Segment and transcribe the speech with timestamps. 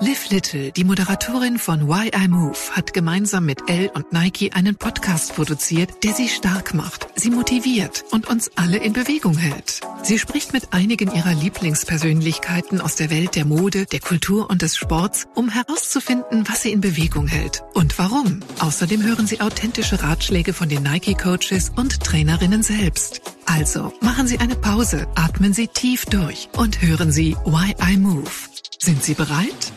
[0.00, 4.76] Liv Little, die Moderatorin von Why I Move, hat gemeinsam mit Elle und Nike einen
[4.76, 9.80] Podcast produziert, der sie stark macht, sie motiviert und uns alle in Bewegung hält.
[10.04, 14.76] Sie spricht mit einigen ihrer Lieblingspersönlichkeiten aus der Welt der Mode, der Kultur und des
[14.76, 18.38] Sports, um herauszufinden, was sie in Bewegung hält und warum.
[18.60, 23.20] Außerdem hören sie authentische Ratschläge von den Nike-Coaches und Trainerinnen selbst.
[23.46, 28.30] Also machen Sie eine Pause, atmen Sie tief durch und hören Sie Why I Move.
[28.78, 29.72] Sind Sie bereit?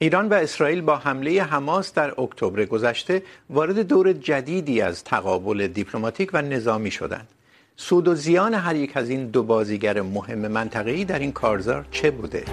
[0.00, 6.30] Iran و اسرائیل با حمله Hamas در اکتبر گذشته وارد دور جدیدی از تقابل دیپلماتیک
[6.32, 7.28] و نظامی شدند.
[7.76, 12.10] سود و زیان هر یک از این دو بازیگر مهم منطقه‌ای در این کارزار چه
[12.10, 12.44] بوده؟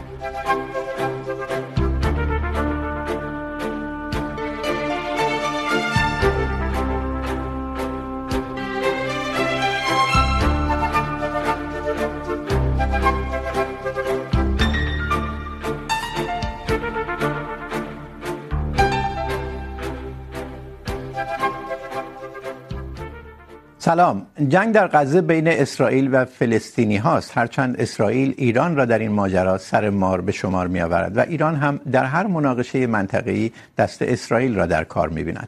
[23.85, 24.25] سلام.
[24.47, 27.37] جنگ در غزه بین اسرائیل و فلسطینی هاست.
[27.37, 31.55] هرچند اسرائیل ایران را در این ماجرا سر مار به شمار می آورد و ایران
[31.55, 35.47] هم در هر مناقشه منطقه‌ای دست اسرائیل را در کار می بیند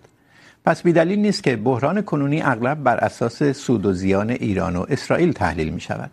[0.66, 5.32] پس بیدلیل نیست که بحران کنونی اغلب بر اساس سود و زیان ایران و اسرائیل
[5.32, 6.12] تحلیل می شود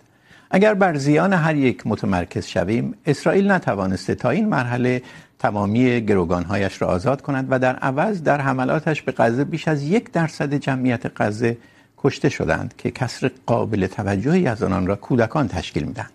[0.51, 5.03] اگر بر زیان هر یک متمرکز شویم، اسرائیل نتوانسته تا این مرحله
[5.39, 10.13] تمامی گروگانهایش را آزاد کند و در عوض در حملاتش به غزه بیش از یک
[10.13, 11.57] درصد جمعیت غزه
[12.05, 16.07] کشته شدند که کسر قابل توجهی از آنان را کودکان تشکیل میدن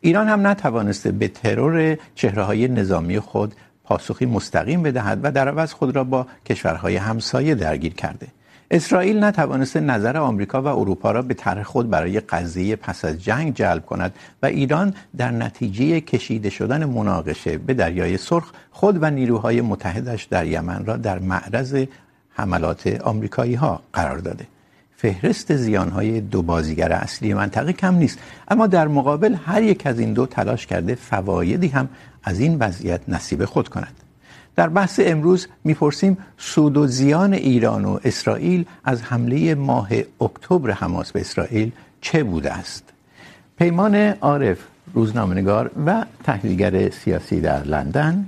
[0.00, 5.72] ایران هم نتوانسته به ترور چهره های نظامی خود پاسخی مستقیم بدهد و در عوض
[5.72, 8.26] خود را با کشورهای همسایه درگیر کرده.
[8.70, 13.54] اسرائیل نتوانسته نظر آمریکا و اروپا را به طرح خود برای قضیه پس از جنگ
[13.54, 19.60] جلب کند و ایران در نتیجه کشیده شدن مناقشه به دریای سرخ خود و نیروهای
[19.60, 21.84] متحدش در یمن را در معرض
[22.30, 24.46] حملات آمریکایی ها قرار داده.
[25.00, 28.18] فهرست زیانهای دو بازیگر اصلی منطقه کم نیست.
[28.48, 31.88] اما در مقابل هر یک از این دو تلاش کرده فوایدی هم
[32.24, 33.94] از این وضعیت نصیب خود کند.
[34.56, 39.88] در بحث امروز میپرسیم سود و زیان ایران و اسرائیل از حمله ماه
[40.20, 42.84] اکتبر حماس به اسرائیل چه بوده است؟
[43.58, 44.58] پیمان عارف،
[44.94, 48.26] روزنامه‌نگار و تحلیلگر سیاسی در لندن.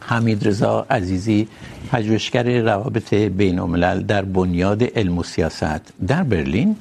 [0.00, 1.48] حمید رضا عزیزی،
[1.92, 6.76] پژوهشگر روابط بین الملل در بنیاد علم و سیاست در برلین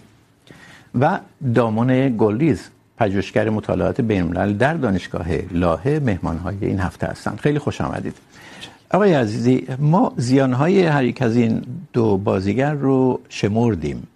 [1.00, 1.20] و
[1.56, 2.62] دامون گلریز،
[2.98, 7.40] پژوهشگر مطالعات بین الملل در دانشگاه لاهه مهمانهای این هفته هستند.
[7.40, 8.14] خیلی خوش آمدید.
[8.92, 11.62] آقای عزیزی، ما زیانهای هر یک از این
[11.94, 14.08] دو بازیگر رو شمردیم.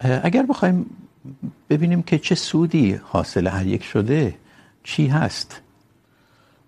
[0.00, 0.86] اگر بخوایم
[1.70, 4.34] ببینیم که چه سودی حاصل هر یک شده،
[4.84, 5.60] چی هست؟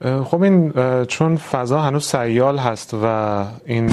[0.05, 0.73] خب این
[1.05, 3.91] چون فضا هنوز سیال هست و این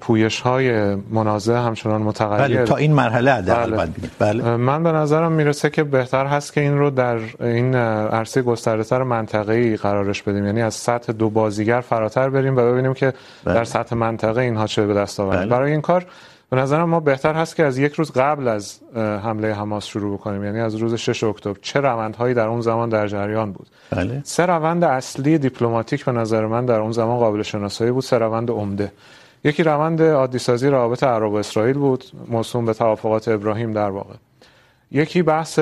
[0.00, 3.90] پویش های منازع همچنان متغیر بله تا این مرحله حداقل بله.
[4.18, 4.56] بله.
[4.56, 9.76] من به نظرم میرسه که بهتر هست که این رو در این عرصه گسترده‌تر منطقه‌ای
[9.76, 13.12] قرارش بدیم یعنی از سطح دو بازیگر فراتر بریم و ببینیم که
[13.44, 13.54] بله.
[13.54, 15.46] در سطح منطقه اینها چه به دست بله.
[15.46, 16.06] برای این کار
[16.50, 20.44] به نظر ما بهتر هست که از یک روز قبل از حمله حماس شروع بکنیم.
[20.44, 21.58] یعنی از روز 6 اکتبر.
[21.62, 24.20] چه روندهایی در اون زمان در جریان بود؟ بله.
[24.24, 28.02] سه روند اصلی دیپلماتیک به نظر من در اون زمان قابل شناسایی بود.
[28.02, 28.92] سه روند عمده.
[29.44, 32.04] یکی روند عادی سازی روابط عرب و اسرائیل بود.
[32.28, 34.14] موسوم به توافقات ابراهیم در واقع.
[34.90, 35.58] یکی بحث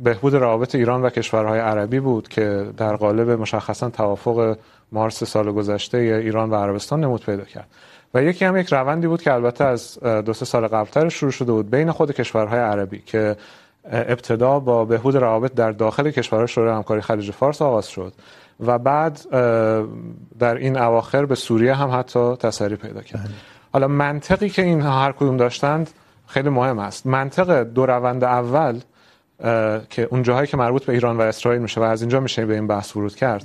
[0.00, 4.56] بهبود روابط ایران و کشورهای عربی بود که در قالب مشخصا توافق
[4.92, 7.66] مارس سال گذشته ایران و عربستان نمود پیدا کرد.
[8.14, 11.52] و یکی هم یک روندی بود که البته از دو سه سال قبلتر شروع شده
[11.52, 13.36] بود بین خود کشورهای عربی که
[13.92, 18.12] ابتدا با بهبود روابط در داخل کشورهای شورای همکاری خلیج فارس آغاز شد
[18.60, 19.20] و بعد
[20.38, 23.30] در این اواخر به سوریه هم حتی تسری پیدا کرد.
[23.72, 25.90] حالا منطقی که این هر کدوم داشتند
[26.26, 27.06] خیلی مهم است.
[27.06, 28.80] منطق دو روند اول
[29.90, 32.54] که اون جاهایی که مربوط به ایران و اسرائیل میشه و از اینجا میشه به
[32.54, 33.44] این بحث ورود کرد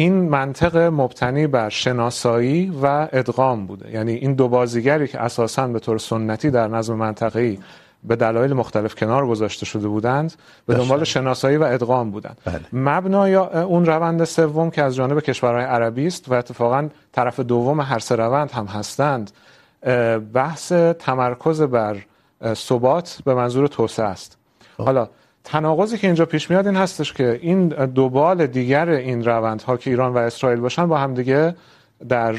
[0.00, 3.90] این منطق مبتنی بر شناسایی و ادغام بوده.
[3.90, 7.58] یعنی این دو بازیگری که اساساً به طور سنتی در نظم منطقه‌ای
[8.04, 10.34] به دلایل مختلف کنار گذاشته شده بودند
[10.66, 12.38] به دنبال شناسایی و ادغام بودند.
[12.44, 12.60] بله.
[12.72, 17.98] مبنای اون روند سوم که از جانب کشورهای عربی است و اتفاقا طرف دوم هر
[17.98, 19.30] سه روند هم هستند
[20.32, 21.96] بحث تمرکز بر
[22.54, 24.36] ثبات به منظور توسعه است.
[24.78, 25.08] حالا
[25.44, 29.90] تناقضی که اینجا پیش میاد این هستش که این دو بال دیگر این روندها که
[29.90, 31.54] ایران و اسرائیل باشن با هم دیگه
[32.08, 32.34] در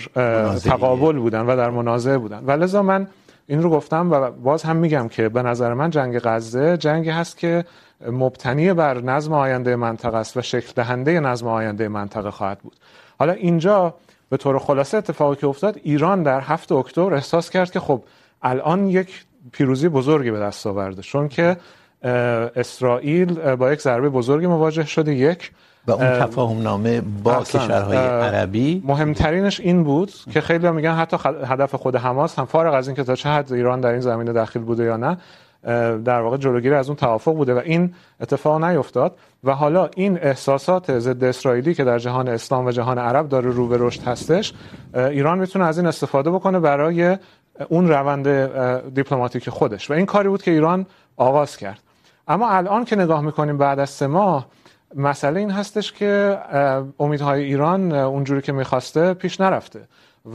[0.63, 2.43] تقابل بودن و در منازعه بودن.
[2.45, 3.07] و لذا من
[3.47, 7.37] این رو گفتم و باز هم میگم که به نظر من جنگ غزه جنگی هست
[7.37, 7.65] که
[8.11, 12.75] مبتنی بر نظم آینده منطقه است و شکل دهنده نظم آینده منطقه خواهد بود.
[13.19, 13.93] حالا اینجا
[14.29, 18.03] به طور خلاصه اتفاقی که افتاد ایران در هفت اکتبر احساس کرد که خب
[18.41, 21.01] الان یک پیروزی بزرگی به دست آورده.
[21.01, 21.57] چون که
[22.03, 25.15] اسرائیل با یک ضربه بزرگی مواجه شده.
[25.15, 25.51] یک
[25.87, 28.83] و اون تفاهم نامه با کشورهای عربی.
[28.85, 33.03] مهمترینش این بود که خیلی هم میگن حتی هدف خود حماس هم فارغ از اینکه
[33.03, 35.17] تا چه حد ایران در این زمینه داخل بوده یا نه
[36.03, 39.15] در واقع جلوگیری از اون توافق بوده و این اتفاق نیفتاد.
[39.43, 43.67] و حالا این احساسات ضد اسرائیلی که در جهان اسلام و جهان عرب داره رو
[43.67, 44.53] به رشد هستش
[44.93, 47.17] ایران میتونه از این استفاده بکنه برای
[47.69, 48.27] اون روند
[48.93, 49.91] دیپلماتیک خودش.
[49.91, 50.85] و این کاری بود که ایران
[51.17, 51.79] آغاز کرد.
[52.27, 54.47] اما الان که نگاه میکنیم بعد از سه ماه
[54.95, 56.37] مسئله این هستش که
[56.99, 59.87] امیدهای ایران اونجوری که میخواسته پیش نرفته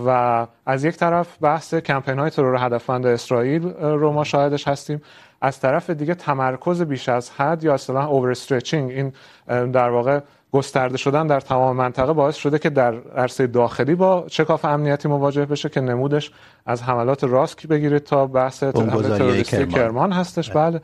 [0.06, 5.02] و از یک طرف بحث کمپین های ترور هدفمند اسرائیل رو ما شاهدش هستیم.
[5.40, 8.36] از طرف دیگه تمرکز بیش از حد یا اصطلاحا اوور
[8.72, 9.12] این
[9.46, 10.20] در واقع
[10.52, 15.46] گسترده شدن در تمام منطقه باعث شده که در عرصه داخلی با چکاف امنیتی مواجه
[15.46, 16.30] بشه که نمودش
[16.66, 20.12] از حملات راسک بگیرید تا بحث تروریستی کرمان.
[20.12, 20.50] هستش.
[20.50, 20.80] بله.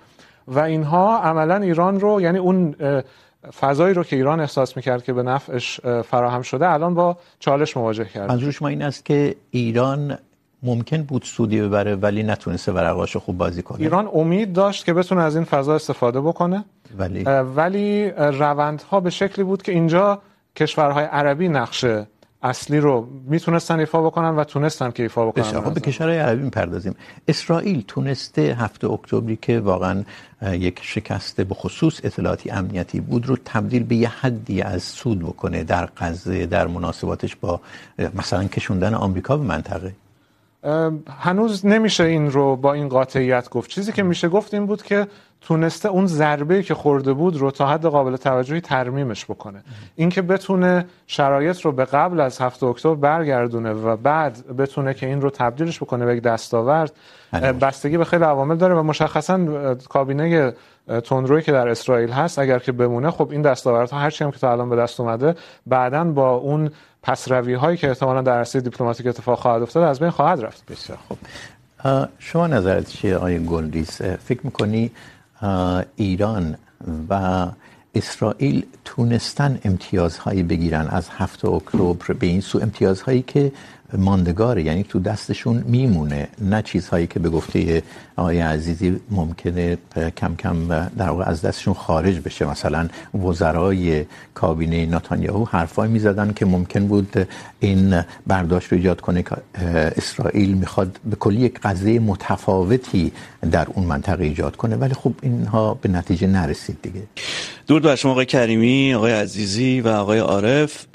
[0.49, 2.75] و اینها عملا ایران رو یعنی اون
[3.61, 8.05] فضایی رو که ایران احساس میکرد که به نفعش فراهم شده الان با چالش مواجه
[8.05, 10.19] کرد منظور شما این است که ایران
[10.63, 15.23] ممکن بود سودی ببره ولی نتونسته ورقاشو خوب بازی کنه؟ ایران امید داشت که بتونه
[15.23, 16.65] از این فضا استفاده بکنه.
[16.99, 20.23] ولی؟ ولی روندها به شکلی بود که اینجا
[20.57, 22.07] کشورهای عربی نقشه
[22.43, 25.45] اصلی رو میتونستن ایفا بکنن و تونستن که ایفا بکنن.
[25.45, 26.95] بسیار خب به کشورهای عربی میپردازیم
[27.29, 30.05] اسرائیل تونسته هفته اکتبری که واقعا
[30.43, 35.65] یک شکست به خصوص اطلاعاتی امنیتی بود رو تبدیل به یه حدی از سود بکنه
[35.65, 37.61] در غزه در مناسباتش با
[38.15, 39.95] مثلا کشوندن آمریکا به منطقه.
[41.19, 43.71] هنوز نمیشه این رو با این قاطعیت گفت.
[43.71, 45.07] چیزی که میشه گفت این بود که
[45.43, 49.63] تونسته اون ضربه که خورده بود رو تا حد قابل توجهی ترمیمش بکنه.
[49.97, 55.21] اینکه بتونه شرایط رو به قبل از هفته اکتبر برگردونه و بعد بتونه که این
[55.21, 56.93] رو تبدیلش بکنه به یک دستاورد
[57.61, 60.55] بستگی به خیلی عوامل داره و مشخصا کابینه
[61.05, 64.53] تندروی که در اسرائیل هست اگر که بمونه خب این دستاوردها هرچی هم که تا
[64.53, 65.35] الان به دست اومده
[65.67, 66.71] بعدا با اون
[67.03, 70.73] پس روی هایی که احتمالاً در عرصه دیپلماتیک اتفاق خواهد افتاد از بین خواهد رفت.
[70.73, 71.19] بسیار خوب.
[72.19, 74.91] شما نظرت چیه آقای گلریز فکر میکنی
[75.97, 76.57] ایران
[77.09, 77.47] و
[77.95, 83.53] اسرائیل تونستن امتیازهایی بگیرن از هفته اکتبر به این سو امتیازهایی که
[83.99, 86.29] ماندگاره یعنی تو دستشون میمونه.
[86.41, 87.83] نه چیزهایی که به گفته
[88.17, 89.79] آقای عزیزی ممکنه
[90.17, 90.69] کم کم
[90.99, 92.45] در واقع از دستشون خارج بشه.
[92.45, 94.05] مثلا وزرای
[94.35, 97.29] کابینه ناتانیاهو حرفایی میزدن که ممکن بود
[97.61, 99.23] این برداشت رو ایجاد کنه.
[99.23, 99.37] که
[99.97, 103.13] اسرائیل میخواد به کلی یک قضیه متفاوتی
[103.51, 104.77] در اون منطقه ایجاد کنه.
[104.77, 107.03] ولی خب اینها به نتیجه نرسید دیگه.
[107.67, 110.87] درود بر شما آقای کریمی، آقای عزیزی و آقای عارف.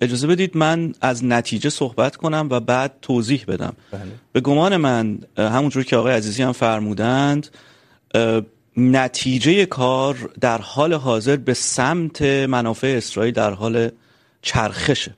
[0.00, 3.72] اجازه بدید من از نتیجه صحبت کنم و بعد توضیح بدم.
[3.90, 4.02] بله.
[4.32, 7.48] به گمان من همونجور که آقای عزیزی هم فرمودند
[8.76, 13.90] نتیجه کار در حال حاضر به سمت منافع اسرائیل در حال
[14.42, 15.14] چرخشه.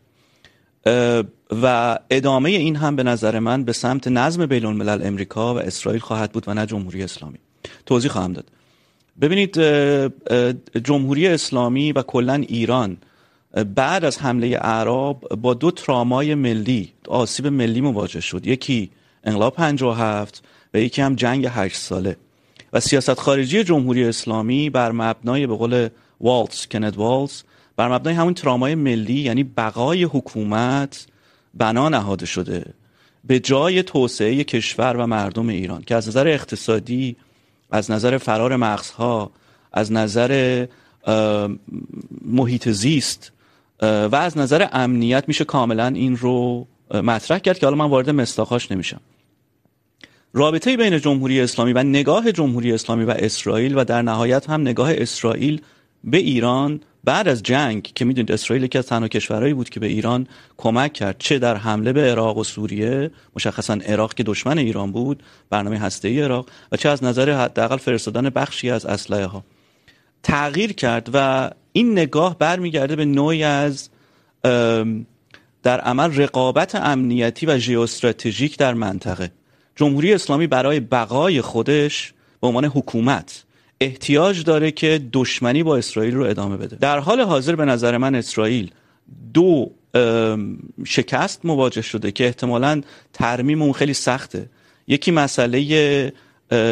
[1.63, 6.01] و ادامه این هم به نظر من به سمت نظم بین الملل امریکا و اسرائیل
[6.01, 7.39] خواهد بود و نه جمهوری اسلامی.
[7.87, 8.45] توضیح خواهم داد.
[9.21, 9.61] ببینید
[10.85, 12.97] جمهوری اسلامی و کلا ایران
[13.75, 18.47] بعد از حمله اعراب با دو ترامای ملی، آسیب ملی مواجه شد.
[18.47, 18.91] یکی
[19.25, 20.43] انقلاب 57
[20.75, 22.17] و یکی هم جنگ 8 ساله.
[22.73, 25.89] و سیاست خارجی جمهوری اسلامی بر مبنای به قول
[26.21, 27.43] والتز کند والتز
[27.77, 31.07] بر مبنای همون ترامای ملی یعنی بقای حکومت
[31.55, 32.65] بنا نهاده شده
[33.25, 37.17] به جای توسعه کشور و مردم ایران که از نظر اقتصادی،
[37.71, 39.31] از نظر فرار مغزها،
[39.73, 40.67] از نظر
[42.25, 43.33] محیط زیست
[43.83, 48.73] و از نظر امنیت میشه کاملا این رو مطرح کرد که حالا من وارد مستاخاش
[48.73, 49.01] نمیشم.
[50.33, 54.91] رابطه بین جمهوری اسلامی و نگاه جمهوری اسلامی و اسرائیل و در نهایت هم نگاه
[54.95, 55.61] اسرائیل
[56.05, 59.87] به ایران بعد از جنگ، که میدونید اسرائیل یکی از تنها کشورهایی بود که به
[59.87, 64.93] ایران کمک کرد، چه در حمله به عراق و سوریه، مشخصا عراق که دشمن ایران
[64.93, 69.45] بود، برنامه هسته‌ای عراق، و چه از نظر حداقل فرستادن بخشی از اسلحه ها
[70.23, 73.89] تغییر کرد و این نگاه برمیگرده به نوعی از
[75.63, 79.31] در عمل رقابت امنیتی و ژئواستراتژیک در منطقه.
[79.77, 83.45] جمهوری اسلامی برای بقای خودش به عنوان حکومت
[83.81, 86.77] احتیاج داره که دشمنی با اسرائیل رو ادامه بده.
[86.77, 88.71] در حال حاضر به نظر من اسرائیل
[89.35, 89.71] دو
[90.85, 92.81] شکست مواجه شده که احتمالا
[93.13, 94.47] ترمیم اون خیلی سخته.
[94.89, 96.13] یکی مسئله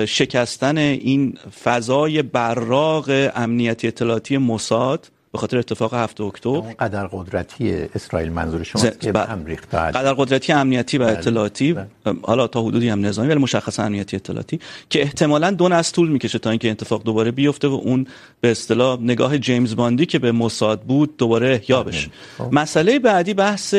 [0.06, 6.60] شکستن این فضای براق امنیتی اطلاعاتی موساد به خاطر اتفاق هفته اکتبر.
[6.60, 9.76] قدر قدرتی اسرائیل منظور شماست که به هم ریخته.
[9.76, 11.76] قدر قدرتی امنیتی و اطلاعاتی.
[12.22, 16.38] حالا تا حدودی هم نظامی ولی مشخصا امنیتی اطلاعاتی که احتمالا دو نسل طول میکشه
[16.38, 18.06] تا اینکه اتفاق دوباره بیفته و اون
[18.40, 22.08] به اصطلاح نگاه جیمز باندی که به موساد بود دوباره احیا بشه.
[22.52, 23.74] مسئله بعدی بحث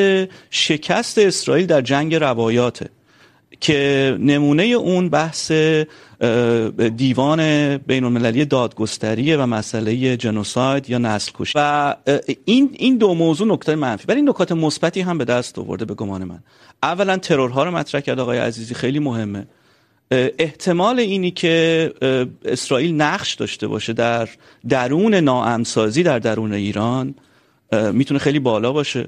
[0.49, 2.89] شکست اسرائیل در جنگ روایاته.
[3.59, 5.51] که نمونه اون بحث
[6.97, 11.53] دیوان بین المللی دادگستری و مسئله جنوساید یا نسل کشی.
[11.55, 11.95] و
[12.45, 14.05] این این دو موضوع نکته منفی.
[14.07, 16.39] ولی نکات مثبتی هم به دست آورده به گمان من.
[16.83, 19.47] اولا ترورها رو مطرح کرد، آقای عزیزی، خیلی مهمه.
[20.11, 21.93] احتمال اینی که
[22.45, 24.29] اسرائیل نقش داشته باشه در
[24.69, 27.15] درون ناامسازی در درون ایران
[27.93, 29.07] میتونه خیلی بالا باشه.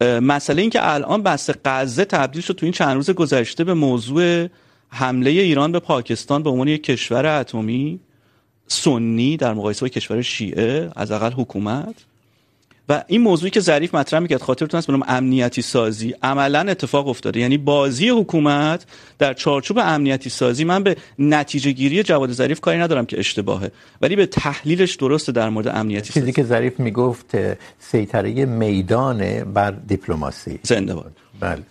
[0.00, 4.48] مسئله این که الان بحث غزه تبدیل شد تو این چند روز گذشته به موضوع
[4.88, 8.00] حمله ایران به پاکستان به عنوان یک کشور اتمی
[8.68, 11.94] سنی در مقایسه با کشور شیعه، از اقل حکومت.
[12.88, 17.40] و این موضوعی که ظریف مطرح میکرد خاطرتون هست بنام امنیتی سازی عملا اتفاق افتاده.
[17.40, 18.86] یعنی بازی حکومت
[19.18, 23.70] در چارچوب امنیتی سازی من به نتیجه گیری جواد ظریف کاری ندارم که اشتباهه
[24.02, 27.36] ولی به تحلیلش درسته در مورد امنیتی چیزی که ظریف میگفت
[27.78, 30.58] سیطره میدان بر دیپلماسی.
[30.62, 31.12] زنده باد.
[31.40, 31.62] بله.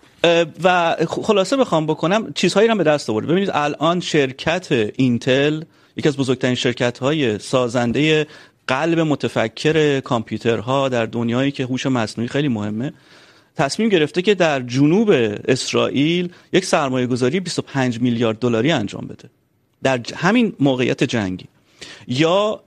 [0.63, 5.61] و خلاصه بخوام بکنم چیزهایی رو به دست آورده ببینید الان شرکت اینتل
[5.97, 8.27] یکی از بزرگترین شرکت های سازنده
[8.67, 12.93] قلب متفکر کامپیوترها در دنیایی که هوش مصنوعی خیلی مهمه،
[13.55, 15.09] تصمیم گرفته که در جنوب
[15.47, 19.29] اسرائیل یک سرمایه گذاری 25 میلیارد دلاری انجام بده.
[19.83, 21.45] در همین موقعیت جنگی.
[22.07, 22.61] یا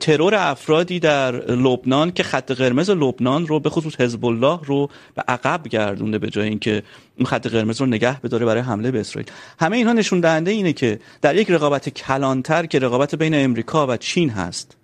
[0.00, 5.24] ترور افرادی در لبنان که خط قرمز لبنان رو به خصوص حزب الله رو به
[5.28, 6.82] عقب گردونده به جای اینکه
[7.16, 9.30] اون خط قرمز رو نگه بداره برای حمله به اسرائیل.
[9.60, 13.96] همه اینها نشون دهنده اینه که در یک رقابت کلانتر که رقابت بین امریکا و
[13.96, 14.76] چین هست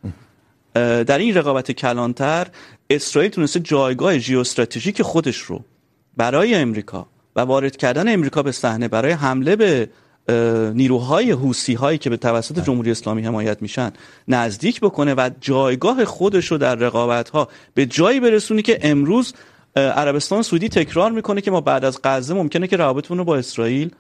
[0.75, 2.47] در این رقابت کلانتر
[2.91, 5.65] اسرائیل تونسته جایگاه ژئواستراتژیک خودش رو
[6.17, 9.89] برای امریکا و وارد کردن امریکا به صحنه برای حمله به
[10.75, 13.93] نیروهای حوسی هایی که به توسط جمهوری اسلامی حمایت میشن
[14.29, 19.35] نزدیک بکنه و جایگاه خودش رو در رقابت ها به جایی برسونی که امروز
[19.77, 23.91] عربستان سعودی تکرار میکنه که ما بعد از غزه ممکنه که روابطمون رو با اسرائیل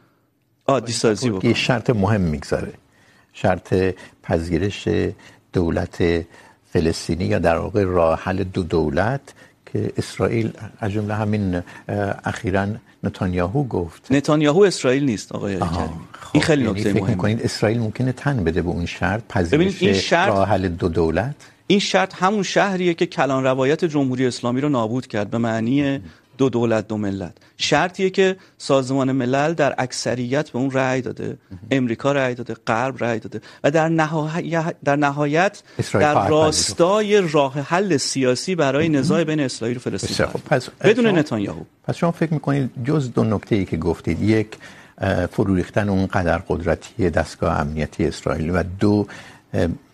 [0.66, 2.72] عادی سازی بکنه یه شرط مهم میگذاره.
[3.32, 3.74] شرط
[4.22, 4.88] پذیرش
[5.52, 6.24] دولت
[6.72, 9.20] فلسطینی یا در واقع راه حل دو دولت
[9.72, 10.50] که اسرائیل
[10.80, 11.62] از جمله همین
[12.24, 12.66] اخیرا
[13.04, 14.12] نتانیاهو گفت.
[14.12, 15.90] نتانیاهو اسرائیل نیست آقای کریمی
[16.32, 17.10] این خیلی نکته فکر مهمه.
[17.10, 20.88] میکنید اسرائیل ممکنه تن بده به اون شرط ببینید این پذیرش شرط- راه حل دو
[20.88, 21.34] دولت؟
[21.66, 26.00] این شرط همون شهریه که کلان روایت جمهوری اسلامی رو نابود کرد به معنی
[26.38, 27.36] دو دولت دو ملت.
[27.56, 31.38] شرطیه که سازمان ملل در اکثریت به اون رأی داده.
[31.70, 33.40] امریکا رأی داده غرب رأی داده.
[33.64, 35.62] و در نهایت در نهایت
[35.92, 40.26] در راستای راه حل سیاسی برای نزاع بین اسرائیل و فلسطین
[40.84, 41.62] بدون نتانیاهو.
[41.84, 44.48] پس شما فکر میکنید جز دو نکته ای که گفتید یک
[45.30, 49.06] فرو ریختن اون قدر قدرتی دستگاه امنیتی اسرائیل و دو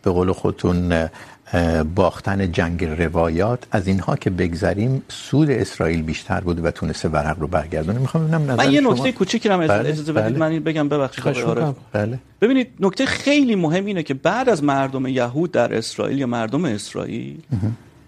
[0.02, 1.08] به قول خودتون
[1.94, 3.66] باختن جنگ روایات.
[3.70, 7.98] از اینها که بگذریم سود اسرائیل بیشتر بود و تونسته ورق رو برگردونه.
[7.98, 8.92] میخوام ببینم نظر من یه شما.
[8.92, 10.32] نکته کوچیکی هم بله، اجازه بدید.
[10.32, 10.38] بله.
[10.38, 11.24] من این بگم ببخشید.
[11.92, 12.18] بله.
[12.40, 17.42] ببینید نکته خیلی مهم اینه که بعد از مردم یهود در اسرائیل یا مردم اسرائیل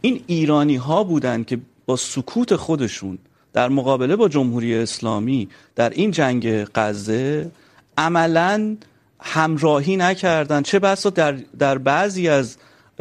[0.01, 3.19] این ایرانی ها بودن که با سکوت خودشون
[3.53, 7.51] در مقابله با جمهوری اسلامی در این جنگ غزه
[7.99, 8.77] عملا
[9.21, 10.63] همراهی نکردن.
[10.63, 12.57] چه بسا در, در بعضی از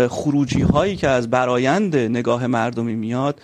[0.08, 3.42] خروجی هایی که از برایند نگاه مردمی میاد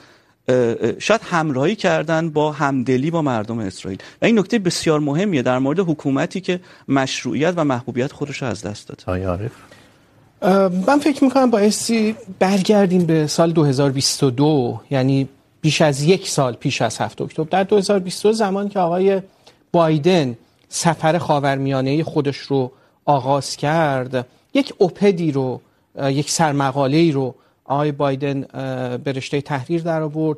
[0.99, 3.99] شاید همراهی کردن با همدلی با مردم اسرائیل.
[4.21, 8.61] و این نکته بسیار مهمیه در مورد حکومتی که مشروعیت و محبوبیت خودش رو از
[8.61, 9.51] دست داد آقای عارف.
[10.87, 15.29] من فکر میکنم بایستی برگردیم به سال 2022 یعنی
[15.61, 17.47] بیش از یک سال پیش از 7 اکتبر.
[17.51, 19.21] در 2022 زمان که آقای
[19.71, 20.37] بایدن
[20.69, 22.71] سفر خاورمیانه خودش رو
[23.05, 25.61] آغاز کرد یک اوپدی رو
[26.03, 27.35] یک سرمقاله رو
[27.65, 28.41] آقای بایدن
[28.97, 30.37] به رشته تحریر در آورد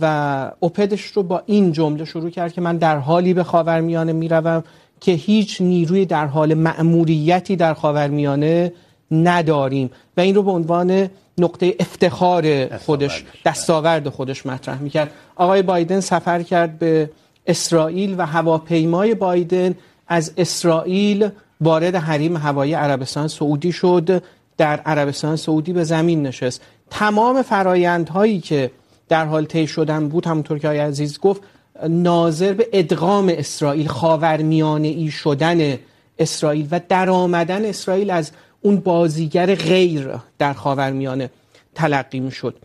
[0.00, 4.64] و اوپدش رو با این جمله شروع کرد که من در حالی به خاورمیانه میروم
[5.00, 8.72] که هیچ نیروی در حال مأموریتی در خاورمیانه
[9.10, 9.90] نداریم.
[10.16, 11.08] و این رو به عنوان
[11.38, 15.10] نقطه افتخار خودش دستاورد خودش مطرح میکرد.
[15.36, 17.10] آقای بایدن سفر کرد به
[17.46, 19.74] اسرائیل و هواپیمای بایدن.
[20.08, 21.28] از اسرائیل
[21.60, 24.22] وارد حریم هوایی عربستان سعودی شد.
[24.58, 26.60] در عربستان سعودی به زمین نشست.
[26.90, 28.70] تمام فرایندهایی که
[29.08, 31.42] در حال طی شدن بود همونطور که آقای عزیز گفت
[31.88, 35.78] ناظر به ادغام اسرائیل خاورمیانه ای شدن
[36.18, 41.30] اسرائیل و در آمدن اسرائیل از اون بازیگر غیر در خاورمیانه
[41.74, 42.56] تلقی میشد.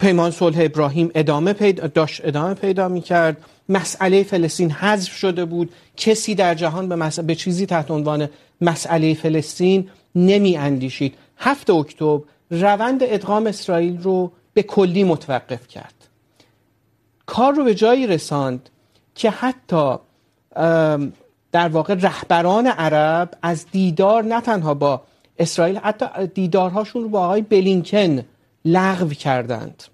[0.00, 3.36] پیمان صلح ابراهیم ادامه پیدا داشت ادامه پیدا میکرد.
[3.68, 5.72] مسئله فلسطین حذف شده بود.
[5.96, 7.18] کسی در جهان به, مس...
[7.18, 8.28] به چیزی تحت عنوان
[8.60, 15.94] مسئله فلسطین نمی اندیشید هفت اکتبر روند ادغام اسرائیل رو به کلی متوقف کرد.
[17.26, 18.70] کار رو به جایی رساند
[19.14, 19.96] که حتی
[21.52, 25.02] در واقع رهبران عرب از دیدار نه تنها با
[25.38, 28.22] اسرائیل، حتی دیدارهاشون رو با آقای بلینکن
[28.64, 29.84] لغو کردند.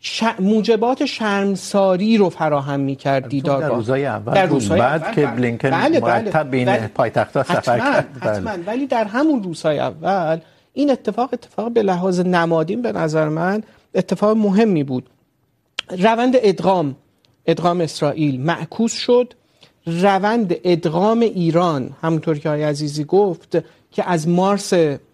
[0.00, 0.24] ش...
[0.38, 5.70] موجبات شرمساری رو فراهم میکرد دیدار در روزهای اول در روزهای بعد اول که بلینکن
[5.70, 8.08] بله مرتب بین بله پایتخت‌ها سفر کرد.
[8.20, 8.50] حتما.
[8.66, 10.38] ولی در همون روزهای اول
[10.72, 13.62] این اتفاق اتفاق به لحاظ نمادین به نظر من
[13.94, 15.10] اتفاق مهمی بود.
[15.98, 16.96] روند ادغام
[17.46, 19.34] ادغام اسرائیل معکوس شد.
[19.86, 23.56] روند ادغام ایران همونطور که آقای عزیزی گفت
[23.90, 24.72] که از مارس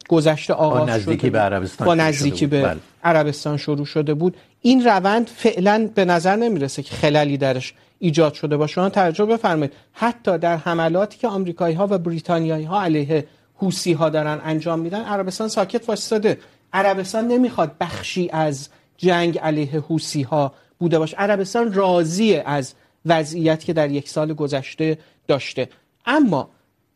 [0.08, 2.76] گذشته آغاز شده نزدیکی به عربستان با نزدیکی به بل.
[3.04, 4.36] عربستان شروع شده بود.
[4.60, 8.72] این روند فعلا به نظر نمیرسه که خلالی درش ایجاد شده باشه.
[8.72, 9.72] شما توجه بفرمایید.
[9.92, 15.00] حتی در حملاتی که آمریکایی ها و بریتانیایی ها علیه حوسی ها دارن انجام میدن،
[15.00, 16.38] عربستان ساکت وایساده
[16.72, 21.16] عربستان نمیخواد بخشی از جنگ علیه حوسی ها بوده باشه.
[21.16, 22.74] عربستان راضی از
[23.06, 24.98] وضعیت که در یک سال گذشته
[25.28, 25.68] داشته.
[26.06, 26.50] اما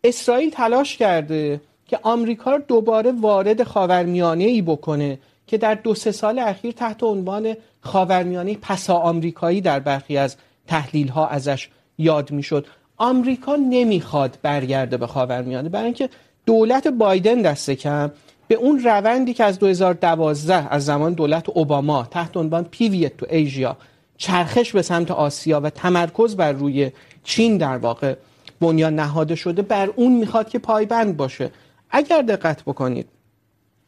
[0.04, 5.18] اسرائیل تلاش کرده که آمریکا رو دوباره وارد خاورمیانه ای بکنه
[5.50, 11.09] که در دو سه سال اخیر تحت عنوان خاورمیانه پسا آمریکایی در برخی از تحلیل
[11.09, 12.66] ها ازش یاد میشد.
[12.97, 15.69] آمریکا نمیخواد برگرده به خاورمیانه.
[15.69, 16.09] برای اینکه
[16.47, 18.11] دولت بایدن دست کم
[18.49, 23.76] به اون روندی که از 2012 از زمان دولت اوباما، تحت عنوان پیویت تو ایژیا،
[24.16, 26.90] چرخش به سمت آسیا و تمرکز بر روی
[27.25, 28.14] چین در واقع
[28.61, 31.50] بنیان نهاده شده، بر اون میخواد که پایبند باشه.
[31.90, 33.07] اگر دقت بکنید،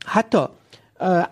[0.07, 0.47] حتی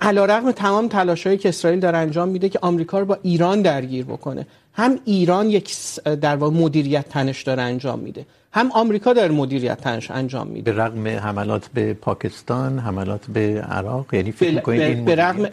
[0.00, 4.04] علا رقم تمام تلاشایی که اسرائیل داره انجام میده که آمریکا رو با ایران درگیر
[4.04, 4.46] بکنه.
[4.72, 8.26] هم ایران یک در واقع مدیریت تنش داره انجام میده.
[8.52, 10.72] هم آمریکا داره مدیریت تنش انجام میده.
[10.72, 15.48] به رغم حملات به پاکستان حملات به عراق یعنی فکر می‌کنید این به رغم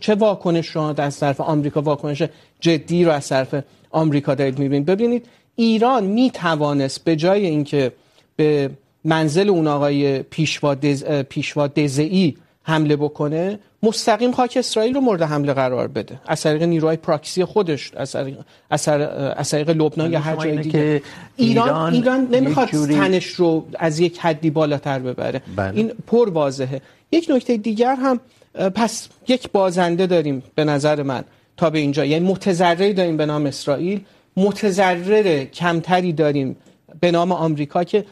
[0.00, 2.22] چه واکنش شما از طرف آمریکا واکنش
[2.60, 3.54] جدی رو از طرف
[3.90, 5.26] آمریکا دارید میبینید؟ ببینید
[5.56, 7.92] ایران میتوانست به جای اینکه
[8.36, 8.70] به
[9.04, 11.04] منزل اون آقای پیشوا دز...
[11.04, 12.36] پیشوا دزئی
[12.70, 16.20] حمله بکنه مستقیم خاک اسرائیل رو مورد حمله قرار بده.
[16.26, 18.38] از طریق نیروهای پراکسی خودش از طریق
[19.36, 21.02] از طریق لبنان یا هر جای دیگه.
[21.36, 22.94] ایران ایران نمیخواد جوری...
[22.94, 25.42] تنش رو از یک حدی بالاتر ببره.
[25.56, 25.76] بله.
[25.76, 26.80] این پر واضحه.
[27.12, 28.20] یک نکته دیگر هم
[28.74, 31.24] پس یک بازنده داریم به نظر من
[31.56, 32.04] تا به اینجا.
[32.04, 34.00] یعنی متضرری داریم به نام اسرائیل.
[34.36, 36.56] متضرر کمتری داریم
[37.00, 38.04] به نام آمریکا که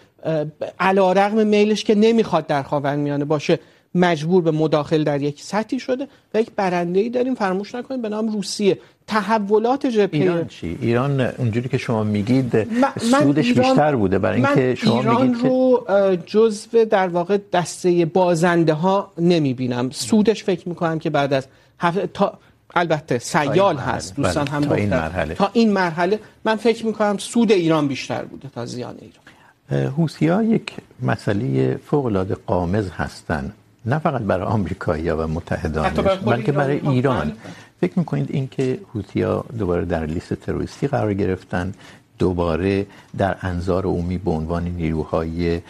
[0.81, 3.59] علی رغم میلش که نمیخواد در خاورمیانه باشه.
[3.95, 8.09] مجبور به مداخل در یک سطحی شده و یک برنده ای داریم فراموش نکنیم به
[8.09, 8.79] نام روسیه.
[9.07, 12.67] تحولات جبهه ایران چی؟ ایران اونجوری که شما میگید
[13.01, 13.69] سودش ایران...
[13.69, 15.87] بیشتر بوده برای اینکه شما ایران میگید رو
[16.27, 19.91] جزو در واقع دسته بازنده ها نمیبینم.
[19.91, 21.47] سودش فکر میکنم که بعد از
[21.79, 22.39] هفته تا
[22.75, 25.35] البته سیال هست دوستان هم تا این مرحله.
[25.35, 29.93] تا این مرحله من فکر میکنم سود ایران بیشتر بوده تا زیان ایران.
[29.97, 30.73] حوثی‌ها یک
[31.03, 33.53] مسئله فوق العاده قامز هستند
[33.87, 37.33] نه فقط برای آمریکایی‌ها و متحدانش بلکه برای ایران.
[37.81, 41.75] فکر می‌کنید اینکه حوثی‌ها دوباره در لیست تروریستی قرار گرفتن
[42.19, 42.87] دوباره
[43.19, 45.61] در انظار عمومی به عنوان نیروهای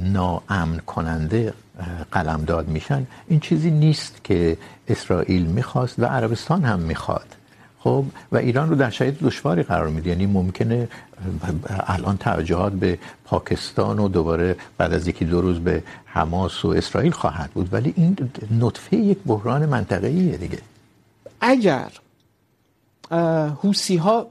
[0.00, 1.52] ناامن کننده
[2.12, 4.56] قلمداد میشن این چیزی نیست که
[4.88, 7.39] اسرائیل میخواست و عربستان هم میخواد.
[7.82, 10.10] خب، و ایران رو در شرایط دشواری قرار میده.
[10.10, 10.88] یعنی ممکنه
[11.86, 17.12] الان توجهات به پاکستان و دوباره بعد از یکی دو روز به حماس و اسرائیل
[17.12, 17.68] خواهد بود.
[17.72, 18.16] ولی این
[18.60, 20.58] نطفه یک بحران منطقه‌ایه دیگه.
[21.40, 21.90] اگر
[23.62, 24.26] حوسی ها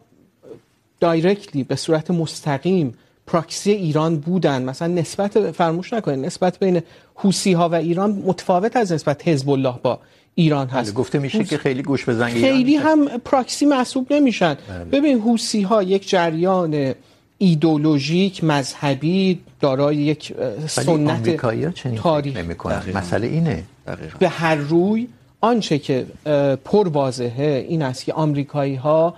[0.99, 2.93] دایرکتلی به صورت مستقیم
[3.27, 6.81] پراکسی ایران بودن، مثلا نسبت فراموش نکنید، نسبت بین
[7.15, 9.99] حوسی ها و ایران متفاوت از نسبت حزب الله با
[10.39, 10.93] ایران هست.
[10.93, 14.55] گفته میشه که خیلی گوش به زنگ خیلی هم پراکسی محسوب نمیشن.
[14.91, 16.95] ببین حوسی ها یک جریان
[17.37, 20.33] ایدولوژیک مذهبی دارای یک
[20.67, 23.63] سنت تاریخی نمیکنن مسئله اینه.
[23.87, 24.17] دقیقا.
[24.19, 25.07] به هر روی
[25.41, 26.05] آنچه که
[26.65, 29.15] پر واضحه این است که آمریکایی ها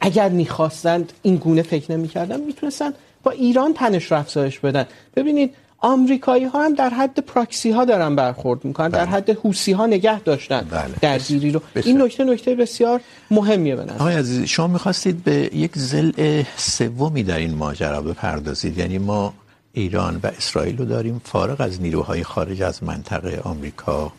[0.00, 2.90] اگر میخواستند این گونه فکر نمیکردن میتونستن
[3.22, 4.86] با ایران تنش رو افزایش بدن.
[5.16, 9.86] ببینید آمریکایی ها هم در حد پراکسی ها دارن برخورد میکنن در حد حوسی ها
[9.86, 10.66] نگه داشتن
[11.00, 11.60] درگیری رو.
[11.84, 13.94] این نکته نکته بسیار مهمیه به نظر.
[13.94, 18.78] آقای عزیز شما میخواستید به یک ضلع سومی در این ماجرا بپردازید.
[18.78, 19.34] یعنی ما
[19.72, 24.12] ایران و اسرائیل رو داریم فارغ از نیروهای خارج از منطقه آمریکا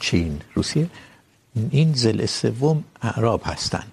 [0.00, 0.86] چین روسیه.
[1.70, 3.84] این ضلع سوم اعراب هستن.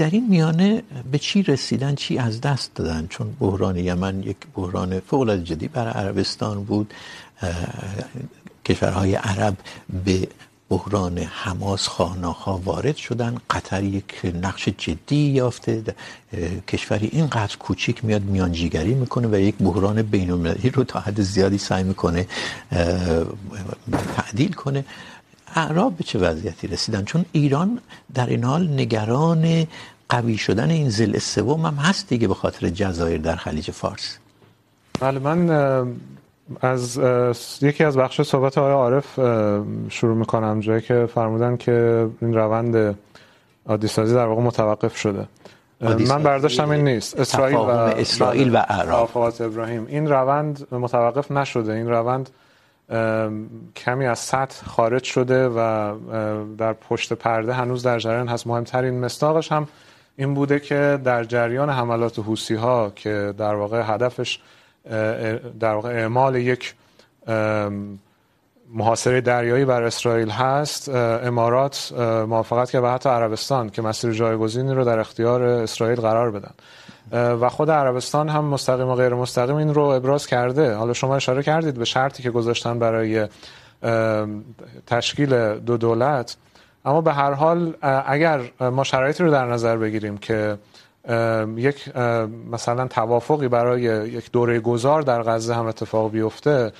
[0.00, 0.82] در این میانه
[1.12, 5.68] به چی رسیدن، چی از دست دادن؟ چون بحران یمن یک بحران فوق العاده جدی
[5.68, 6.94] برای عربستان بود.
[8.64, 9.56] کشورهای عرب
[10.04, 10.28] به
[10.70, 13.36] بحران حماس خانه‌ها وارد شدن.
[13.50, 15.82] قطر یک نقش جدی یافته.
[16.68, 21.82] کشوری اینقدر کوچیک میاد، میانجیگری میکنه و یک بحران بین‌المللی رو تا حد زیادی سعی
[21.82, 22.26] میکنه
[24.16, 24.84] تعدیل کنه.
[25.54, 27.78] اعراب به چه وضعیتی رسیدن؟ چون ایران
[28.14, 29.66] در این حال نگران
[30.08, 34.18] قوی شدن این ضلع سوم هم هست دیگه به خاطر جزایر در خلیج فارس.
[35.00, 35.50] بله من
[36.60, 37.00] از
[37.62, 39.14] یکی از بخش صحبت آقای عارف
[39.88, 42.98] شروع میکنم جایی که فرمودن که این روند
[43.66, 45.26] عادی سازی در واقع متوقف شده.
[45.80, 47.20] من برداشتم این نیست.
[47.20, 49.16] اسرائیل و اسرائیل و اعراب.
[49.16, 49.86] ابراهیم.
[49.86, 51.72] این روند متوقف نشده.
[51.72, 52.30] این روند
[53.76, 55.94] کمی از سطح خارج شده و
[56.56, 58.46] در پشت پرده هنوز در جریان هست.
[58.46, 59.68] مهمترین مستاقش هم
[60.16, 64.38] این بوده که در جریان حملات حوسی ها که در واقع هدفش
[65.60, 66.74] در واقع اعمال یک
[68.74, 71.92] محاصره دریایی بر اسرائیل هست امارات
[72.28, 76.52] موافقت کرد و حتی عربستان که مسیر جایگزینی رو در اختیار اسرائیل قرار بدن.
[77.12, 80.74] و خود عربستان هم مستقیم و غیر مستقیم این رو ابراز کرده.
[80.74, 83.28] حالا شما اشاره کردید به شرطی که گذاشتن برای
[84.86, 86.36] تشکیل دو دولت.
[86.84, 87.74] اما به هر حال
[88.06, 90.58] اگر ما شرایطی رو در نظر بگیریم که
[91.56, 91.96] یک
[92.52, 96.72] مثلا توافقی برای یک دوره گذار در غزه هم اتفاق بیفته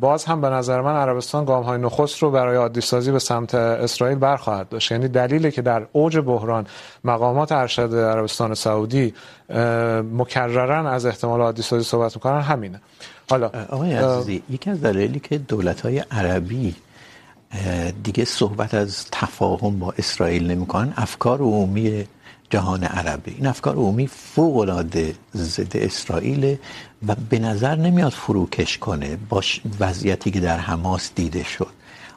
[0.00, 3.54] باز هم به نظر من عربستان گام های نخست رو برای عادی سازی به سمت
[3.54, 4.92] اسرائیل برخواهد داشت.
[4.92, 6.66] یعنی دلیلی که در اوج بحران
[7.04, 9.14] مقامات ارشد عربستان سعودی
[10.12, 12.80] مکررن از احتمال عادی سازی صحبت میکنن همینه.
[13.30, 16.74] حالا آقای عزیزی یکی از دلایلی که دولت های عربی
[18.02, 22.04] دیگه صحبت از تفاهم با اسرائیل نمیکنن افکار عمومی
[22.50, 26.56] جهان عربی این افکار عمومی فوق العاده ضد اسرائیل.
[27.08, 29.42] و به نظر نمیاد فروکش کنه با
[29.80, 31.68] وضعیتی که در حماس دیده شد.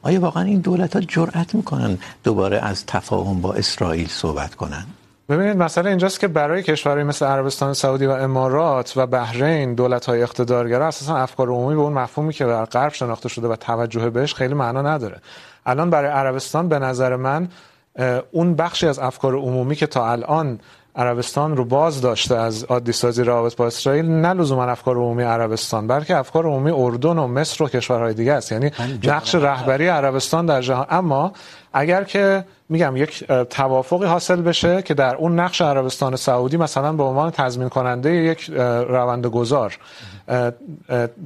[0.01, 4.85] آیا واقعا این دولت ها جرأت میکنن دوباره از تفاهم با اسرائیل صحبت کنن؟
[5.29, 10.87] ببینید، مسئله اینجاست که برای کشورهای مثل عربستان سعودی و امارات و بحرین دولت‌های اقتدارگرا
[10.87, 14.53] اساسا افکار عمومی به اون مفهومی که در غرب شناخته شده و توجه بهش خیلی
[14.53, 15.21] معنا نداره.
[15.65, 17.47] الان برای عربستان به نظر من
[18.31, 20.59] اون بخشی از افکار عمومی که تا الان
[20.97, 25.87] عربستان رو باز داشته از عادی سازی روابط با اسرائیل نه لزوما افکار عمومی عربستان
[25.87, 28.51] بلکه افکار عمومی اردن و مصر و کشورهای دیگه است.
[28.51, 28.71] یعنی
[29.03, 30.85] نقش رهبری عربستان در جهان.
[30.89, 31.31] اما
[31.73, 37.03] اگر که میگم یک توافقی حاصل بشه که در اون نقش عربستان سعودی مثلا به
[37.03, 38.49] عنوان تضمین کننده یک
[38.89, 39.77] روند گذار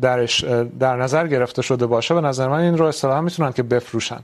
[0.01, 0.43] درش
[0.79, 4.19] در نظر گرفته شده باشه به نظر من این رو اصطلاحا میتونن که بفروشن.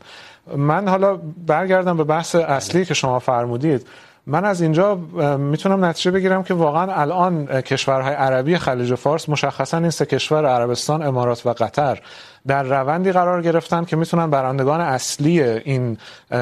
[0.57, 3.87] من حالا برگردم به بحث اصلی که شما فرمودید.
[4.29, 4.95] من از اینجا
[5.37, 11.03] میتونم نتیجه بگیرم که واقعا الان کشورهای عربی خلیج فارس مشخصا این سه کشور عربستان،
[11.03, 11.99] امارات و قطر
[12.47, 15.97] در روندی قرار گرفتن که میتونن برندگان اصلی این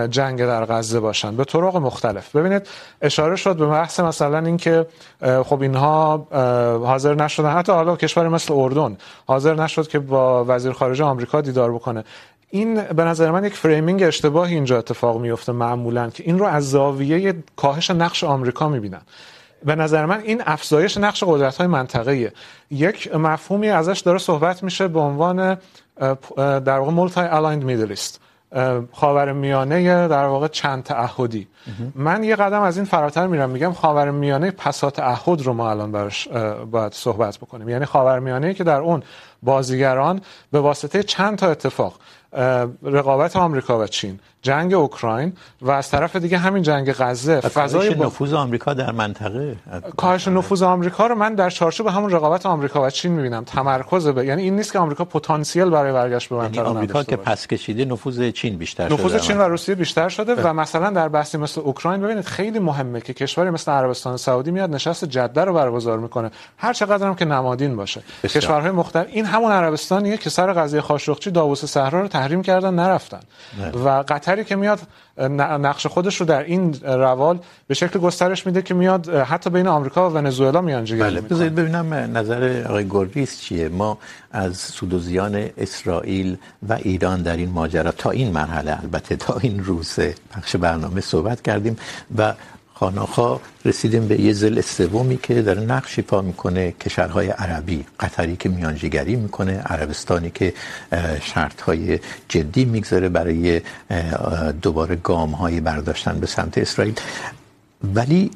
[0.10, 1.36] جنگ در غزه باشن.
[1.36, 2.36] به طرق مختلف.
[2.36, 2.68] ببینید
[3.02, 4.86] اشاره شد به بحث مثلا اینکه
[5.46, 6.28] خب اینها
[6.86, 7.58] حاضر نشدن.
[7.58, 12.04] حتی حالا کشور مثل اردن حاضر نشد که با وزیر خارجه آمریکا دیدار بکنه.
[12.50, 16.70] این به نظر من یک فریمینگ اشتباهی اینجا اتفاق میفته معمولا که این رو از
[16.70, 19.02] زاویه کاهش نقش آمریکا میبینن.
[19.66, 22.34] به نظر من این افزایش نقش قدرت های منطقه
[22.72, 25.58] یک مفهومی ازش داره صحبت میشه به عنوان
[26.38, 28.22] در واقع مولتی الاینed میدل ایست
[28.92, 31.48] خاورمیانه در واقع چند تعهدی.
[31.96, 36.28] من یه قدم از این فراتر میرم، میگم خاورمیانه پسا تعهد رو ما الان براش
[36.72, 37.70] باید صحبت بکنیم.
[37.70, 39.04] یعنی خاورمیانه که در اون
[39.44, 41.94] بازیگران به واسطه چند تا اتفاق
[42.84, 44.20] رقابت آمریکا و چین.
[44.42, 48.06] جنگ اوکراین و از طرف دیگه همین جنگ غزه فضای با...
[48.06, 49.56] نفوذ آمریکا در منطقه.
[49.98, 53.44] کاهش نفوذ آمریکا رو من در چارچوب همون رقابت آمریکا و چین میبینم.
[53.44, 57.16] تمرکز به یعنی این نیست که آمریکا پتانسیل برای برگشت به منطقه یعنی آمریکا که
[57.16, 59.08] پس کشیده نفوذ چین بیشتر نفوذ شده.
[59.08, 63.02] نفوذ چین و روسیه بیشتر شده و مثلا در بحثی مثل اوکراین ببینید خیلی مهمه
[63.02, 66.32] که کشوری مثل عربستان سعودی میاد نشست جده رو برگزار میکنه.
[66.58, 68.02] هر چقدر هم که نمادین باشه.
[68.24, 73.20] کشورهای مختلف این همون عربستانیه که سر قضیه خاشقچی داووس صحرا رو تحریم کردن نرفتن.
[73.60, 73.70] نه.
[73.70, 74.80] و قطری که میاد
[75.40, 80.10] نقش خودش رو در این روال به شکل گسترش میده که میاد حتی بین آمریکا
[80.10, 81.22] و ونزوئلا میانجیگری بله.
[81.22, 83.70] بذارید ببینم نظر آقای گرگیس چیه.
[83.70, 83.98] ما
[84.32, 86.38] از سود و زیان اسرائیل
[86.70, 90.00] و ایران در این ماجرا تا این مرحله البته تا این روز
[90.38, 91.78] بخش برنامه صحبت کردیم
[92.18, 92.34] و
[92.80, 98.50] خاناخا رسیدیم به یه زل سومی که داره نقش ایفا میکنه، کشورهای عربی، قطری که
[98.50, 100.54] میانجیگری میکنه، عربستانی که
[101.22, 103.62] شرطهای جدی میگذاره برای
[104.62, 107.00] دوباره گامهای برداشتن به سمت اسرائیل.
[107.84, 108.32] ولی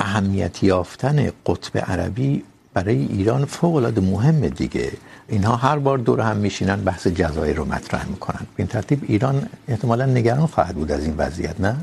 [0.00, 2.42] اهمیت یافتن قطب عربی
[2.74, 4.92] برای ایران فوق العاده مهمه دیگه.
[5.28, 8.40] اینها هر بار دور هم میشینن، بحث جزایر رو مطرح میکنن.
[8.40, 11.76] به این ترتیب ایران احتمالا نگران خواهد بود از این وضعیت، نه؟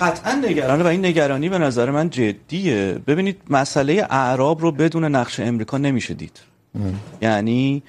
[0.00, 2.98] قطعا نگرانه و این نگرانی به نظر من جدیه.
[3.06, 6.40] ببینید مسئله اعراب رو بدون نقش امریکا نمیشه دید.
[7.22, 7.82] یعنی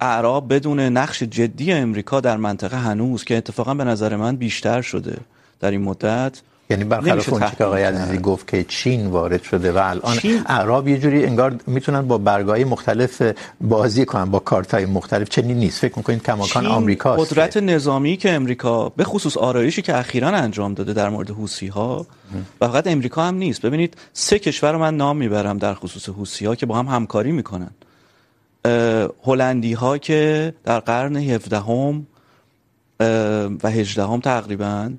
[0.00, 5.16] اعراب بدون نقش جدی امریکا در منطقه هنوز که اتفاقا به نظر من بیشتر شده
[5.60, 6.42] در این مدت.
[6.70, 10.98] یعنی برخلاف اون که آقای عزیزی گفت که چین وارد شده و الان اعراب یه
[10.98, 13.22] جوری انگار میتونن با برگای مختلف
[13.60, 15.28] بازی کنن با کارتای مختلف.
[15.28, 15.78] چنین نیست.
[15.78, 20.92] فکر میکنید کماکان آمریکا قدرت نظامی که امریکا به خصوص آرایشی که اخیرا انجام داده
[20.92, 22.06] در مورد حوثی ها
[22.60, 23.62] و فقط امریکا هم نیست.
[23.62, 27.32] ببینید سه کشور رو من نام میبرم در خصوص حوثی ها که با هم همکاری
[27.32, 27.70] میکنن.
[29.24, 32.06] هلندی ها که در قرن 17 هم
[33.62, 34.90] و 18 هم تقریباً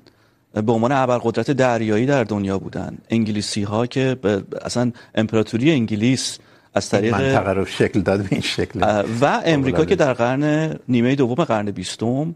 [0.62, 2.98] به عنوان ابرقدرت دریایی در دنیا بودن.
[3.10, 4.16] انگلیسی ها که
[4.62, 6.38] اصلا امپراتوری انگلیس
[6.74, 9.04] از طریق منطقه رو شکل داد به این شکل.
[9.20, 12.34] و امریکا که در قرن نیمه دوم قرن بیستم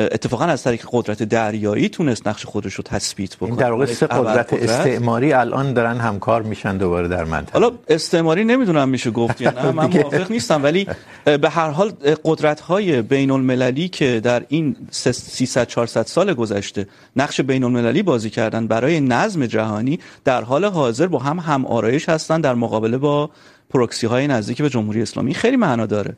[0.00, 3.48] اتفاقا از طریق قدرت دریایی تونست نقش خودش رو تثبیت بکنه.
[3.48, 7.52] این در واقع سه قدرت استعماری الان دارن همکار میشن دوباره در منطقه.
[7.52, 10.86] حالا استعماری نمیدونم میشه گفت یا نه من موافق نیستم ولی
[11.24, 11.92] به هر حال
[12.24, 16.86] قدرت های بین المللی که در این 300 400 سال گذشته
[17.16, 22.08] نقش بین المللی بازی کردن برای نظم جهانی در حال حاضر با هم هم آرایش
[22.08, 23.30] هستن در مقابله با
[23.70, 26.16] پروکسی های نزدیک به جمهوری اسلامی خیلی معنا داره.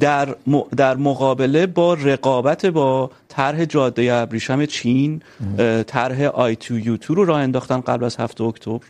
[0.00, 0.60] در م...
[0.76, 5.22] در مقابله با رقابت با طرح جاده ابریشم چین
[5.86, 8.80] طرح آی تو یو تو رو راه انداختن قبل از 7 اکتبر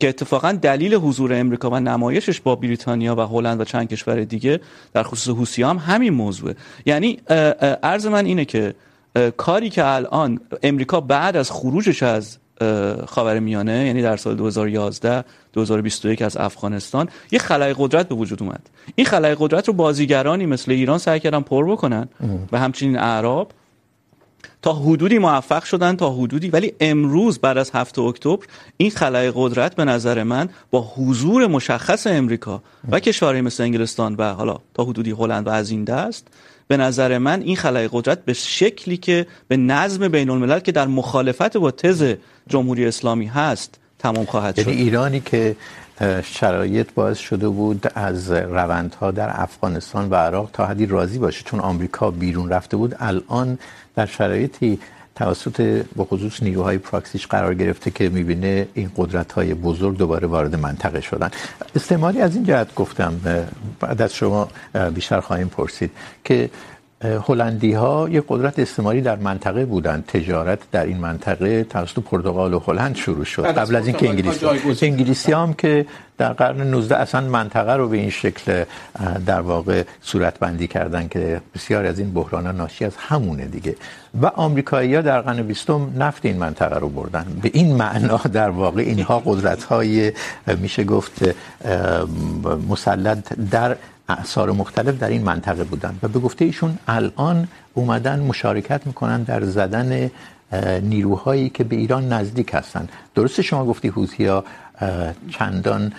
[0.00, 4.60] که اتفاقا دلیل حضور امریکا و نمایشش با بریتانیا و هلند و چند کشور دیگه
[4.92, 6.54] در خصوص حوثی هم همین موضوعه.
[6.86, 7.18] یعنی
[7.82, 8.74] عرض من اینه که
[9.36, 12.38] کاری که الان امریکا بعد از خروجش از
[13.06, 18.70] خاورمیانه یعنی در سال 2011 2021 از افغانستان یه خلای قدرت به وجود اومد.
[18.94, 22.08] این خلای قدرت رو بازیگرانی مثل ایران سعی کردن پر بکنن
[22.52, 23.52] و همچنین اعراب.
[24.62, 29.76] تا حدودی موفق شدن تا حدودی ولی امروز بعد از هفته اکتبر این خلای قدرت
[29.76, 35.10] به نظر من با حضور مشخص امریکا و کشورهای مثل انگلستان و حالا تا حدودی
[35.10, 36.28] هلند و از این دست
[36.68, 40.86] به نظر من این خلای قدرت به شکلی که به نظم بین الملل که در
[40.86, 42.14] مخالفت با تز
[42.48, 44.68] جمهوری اسلامی هست تمام خواهد شد.
[44.68, 45.56] یعنی ایرانی که
[46.24, 51.60] شرایط باعث شده بود از روندها در افغانستان و عراق تا حدی راضی باشه چون
[51.60, 53.58] آمریکا بیرون رفته بود الان
[53.96, 54.78] در شرایطی
[55.16, 60.54] توسط به خصوص نیروهای پراکسیش قرار گرفته که میبینه این قدرت های بزرگ دوباره وارد
[60.54, 61.30] منطقه شدن.
[61.74, 63.20] استعماری از این جهت گفتم،
[63.80, 64.48] بعد از شما
[64.94, 65.90] بیشتر خواهیم پرسید
[66.24, 66.50] که
[67.02, 70.04] هلندی ها یک قدرت استعماری در منطقه بودند.
[70.06, 73.46] تجارت در این منطقه توسط پرتغال و هلند شروع شد.
[73.46, 75.86] قبل از اینکه انگلیسی انگلیسی هم که
[76.18, 78.64] در قرن 19 اصلا منطقه رو به این شکل
[79.26, 83.76] در واقع صورت بندی کردن که بسیار از این بحران ناشی از همونه دیگه.
[84.22, 87.26] و آمریکایی‌ها در قرن 20 نفت این منطقه رو بردن.
[87.42, 90.12] به این معنا در واقع اینها قدرت‌های
[90.56, 91.24] میشه گفت
[92.68, 93.76] مسلط در
[94.08, 95.98] اعثار مختلف در این منطقه بودن.
[96.02, 100.10] و به گفته ایشون الان اومدن مشارکت میکنن در زدن
[100.82, 102.88] نیروهایی که به ایران نزدیک هستن.
[103.14, 104.44] درسته شما گفتی حوثی ها
[105.30, 105.92] چندان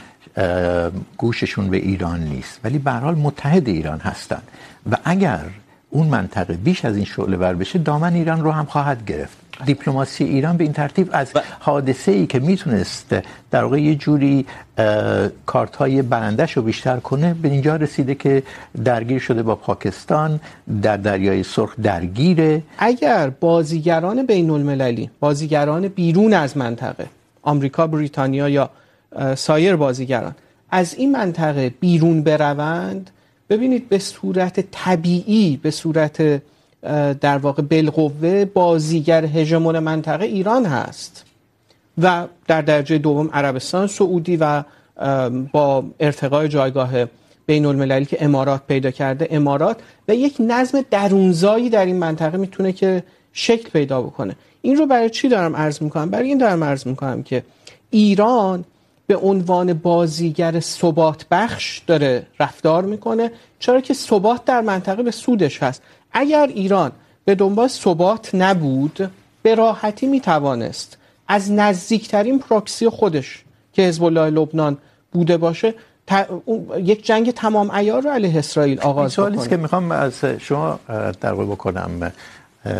[1.17, 4.41] گوششون به ایران نیست، ولی به هر حال متحد ایران هستن.
[4.91, 5.45] و اگر
[5.89, 9.46] اون منطقه بیش از این شعله ور بشه، دامن ایران رو هم خواهد گرفت.
[9.65, 13.15] دیپلماسی ایران به این ترتیب از حادثه ای که میتونست
[13.51, 14.45] در واقع یه جوری
[15.45, 18.43] کارت های برندش رو بیشتر کنه به اینجا رسیده که
[18.85, 20.39] درگیر شده با پاکستان
[20.81, 27.05] در دریای سرخ درگیره اگر بازیگران بین المللی بازیگران بیرون از منطقه
[27.41, 28.69] آمریکا بریتانیا یا
[29.35, 30.35] سایر بازیگران
[30.71, 33.09] از این منطقه بیرون بروند
[33.49, 36.41] ببینید به صورت طبیعی به صورت
[37.21, 41.25] در واقع بالقوه بازیگر هژمون منطقه ایران هست
[41.97, 44.63] و در درجه دوم عربستان، سعودی و
[45.51, 46.91] با ارتقای جایگاه
[47.45, 52.71] بین المللی که امارات پیدا کرده امارات و یک نظم درونزایی در این منطقه میتونه
[52.71, 54.35] که شکل پیدا بکنه.
[54.61, 57.43] این رو برای چی دارم عرض میکنم؟ برای این دارم عرض میکنم که
[57.89, 58.65] ایران
[59.07, 65.63] به عنوان بازیگر ثبات بخش داره رفتار میکنه، چرا که ثبات در منطقه به سودش
[65.63, 65.81] هست.
[66.11, 66.91] اگر ایران
[67.25, 69.11] به دنبال ثبات نبود
[69.43, 73.43] به راحتی میتوانست از نزدیکترین پروکسی خودش
[73.73, 74.77] که حزب الله لبنان
[75.11, 75.73] بوده باشه
[76.77, 80.79] یک جنگ تمام عیار رو علیه اسرائیل آغاز بکنه سوالی که میخوام از شما
[81.21, 82.11] در بکنم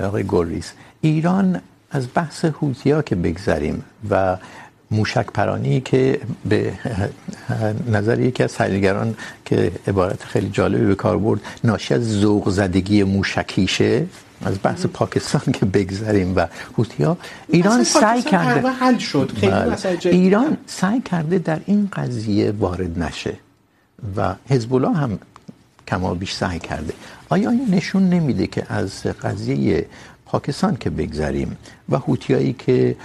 [0.03, 1.61] آقای گوریس ایران
[1.91, 4.37] از بحث هوتیا که بگذریم و
[4.91, 6.73] موشک پرانی که به
[7.87, 11.39] نظر یکی از تحلیلگران که عبارت خیلی جالبی به کار برد.
[11.63, 14.05] ناشی از ذوق زدگی موشکیشه.
[14.45, 16.47] از بحث پاکستان که بگذریم و
[16.77, 17.17] هوتیا.
[17.47, 19.31] ایران سعی کرده حل شد.
[19.35, 19.53] خیلی
[20.17, 23.33] ایران سعی کرده در این قضیه وارد نشه
[24.17, 25.19] و حزب الله هم
[25.87, 26.93] کما بیش سعی کرده.
[27.29, 29.85] آیا این نشون نمیده که از قضیه
[30.25, 31.57] پاکستان که بگذریم
[31.89, 32.95] و هوتیایی که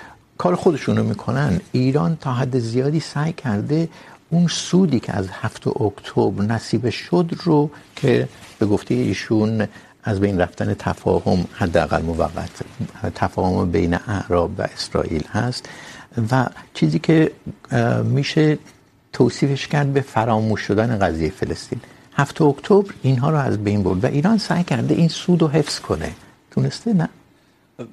[0.43, 1.61] کار خودشون رو میکنن.
[1.73, 3.89] ایران تا حد زیادی سعی کرده
[4.31, 8.29] اون سودی که از هفت اکتبر نصیب شد رو که
[8.59, 9.67] به گفته ایشون
[10.05, 12.51] از بین رفتن تفاهم حداقل موقت،
[13.15, 15.69] تفاهم بین اعراب و اسرائیل هست
[16.31, 17.31] و چیزی که
[18.05, 18.59] میشه
[19.13, 21.81] توصیفش کرد به فراموش شدن قضیه فلسطین.
[22.17, 25.81] هفت اکتبر اینها رو از بین برد و ایران سعی کرده این سود رو حفظ
[25.81, 26.13] کنه.
[26.51, 27.09] تونسته؟ نه.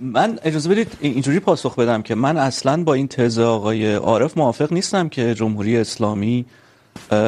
[0.02, 4.74] من اجازه بدید اینجوری پاسخ بدم که من اصلا با این تز آقای عارف موافق
[4.74, 6.46] نیستم که جمهوری اسلامی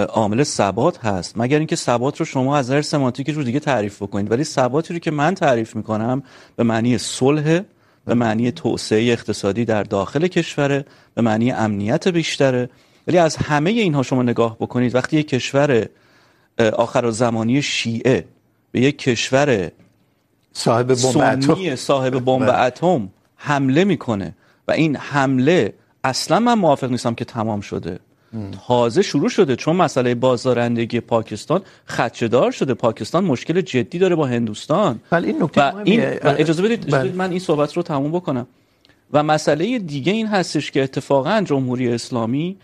[0.10, 1.34] عامل ثبات هست.
[1.38, 4.32] مگر اینکه ثبات رو شما از نظر سمانتیکی رو دیگه تعریف بکنید.
[4.32, 6.24] ولی ثباتی رو که من تعریف میکنم
[6.56, 7.62] به معنی صلح،
[8.06, 12.70] به معنی توسعه اقتصادی در داخل کشوره، به معنی امنیت بیشتره.
[13.08, 15.86] ولی از همه اینها شما نگاه بکنید، وقتی یک کشور
[16.74, 18.26] آخر زمانی شیعه
[18.72, 19.72] به یک کشور
[20.54, 21.76] صاحب بمب اتم.
[21.76, 24.36] صاحب بمب اتم حمله میکنه
[24.68, 28.00] و این حمله اصلا من موافق نیستم که تمام شده.
[28.68, 32.74] تازه شروع شده چون مسئله بازدارندگی پاکستان خدشه‌دار شده.
[32.74, 35.00] پاکستان مشکل جدی داره با هندوستان.
[35.12, 36.20] ولی این نکته مهمیه.
[36.24, 37.12] اجازه بدید بل...
[37.12, 38.48] من این صحبت رو تموم بکنم.
[39.14, 42.58] و مسئله دیگه این هستش که اتفاقا جمهوری اسلامی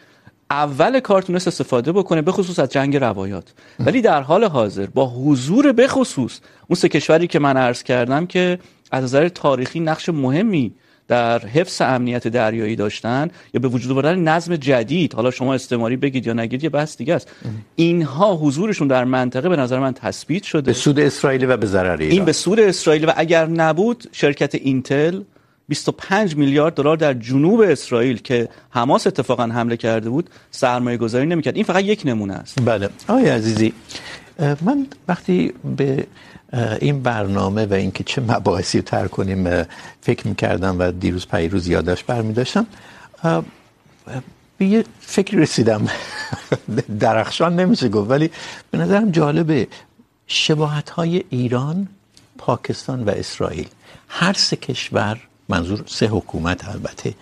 [0.50, 3.54] اول کار تونست استفاده بکنه به خصوص از جنگ روایات.
[3.80, 8.26] ولی در حال حاضر با حضور به خصوص اون سه کشوری که من عرض کردم
[8.26, 8.60] که
[8.92, 10.74] از نظر تاریخی نقش مهمی
[11.08, 16.28] در حفظ امنیت دریایی داشتن یا به وجود آوردن نظم جدید حالا شما استعماری بگید
[16.28, 17.32] یا نگید یه بحث دیگه است.
[17.76, 20.62] اینها حضورشون در منطقه به نظر من تثبیت شده.
[20.62, 22.12] به سود اسرائیل و به ضرر ایران.
[22.12, 25.22] این به سود اسرائیل و اگر نبود شرکت اینتل
[25.68, 31.56] 25 میلیارد دلار در جنوب اسرائیل که حماس اتفاقا حمله کرده بود سرمایه گذاری نمیکرد.
[31.56, 32.66] این فقط یک نمونه است.
[32.66, 32.90] بله.
[33.08, 33.74] آقای عزیزی
[34.40, 36.08] من وقتی به
[36.82, 39.64] این برنامه و اینکه چه مباحثی تر کنیم
[40.02, 42.68] فکر میکردم و دیروز پیروز یادش برمی داشتم
[44.58, 45.88] به یه فکر رسیدم.
[47.00, 48.32] درخشان نمیشه گفت، ولی
[48.72, 49.68] به نظرم جالبه.
[50.28, 51.88] شباهت های ایران،
[52.38, 53.68] پاکستان و اسرائیل.
[54.08, 57.14] هر سه کشور منظور سه حکومت البته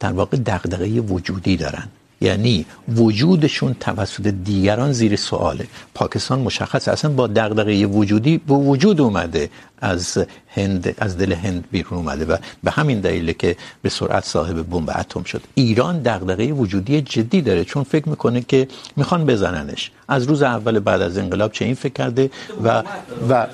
[0.00, 1.88] در واقع دغدغه وجودی دارن.
[2.20, 5.66] یعنی وجودشون توسط دیگران زیر سواله.
[5.94, 10.18] پاکستان مشخص اصلا با دغدغه وجودی به وجود اومده از
[10.54, 14.90] هند از دل هند بیرون اومده و به همین دلیل که به سرعت صاحب بمب
[14.90, 15.42] اتم شد.
[15.54, 19.90] ایران دغدغه وجودی جدی داره چون فکر میکنه که میخوان بزننش.
[20.08, 22.30] از روز اول بعد از انقلاب چه این فکر کرده؟
[22.64, 22.82] و
[23.28, 23.46] و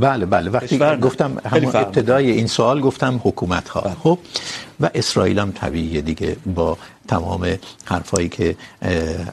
[0.00, 0.50] بله بله.
[0.50, 4.18] وقتی گفتم همون ابتدای این سوال گفتم حکومت ها خب؟
[4.80, 8.56] و اسرائیل هم طبیعیه دیگه با تمام حرفایی که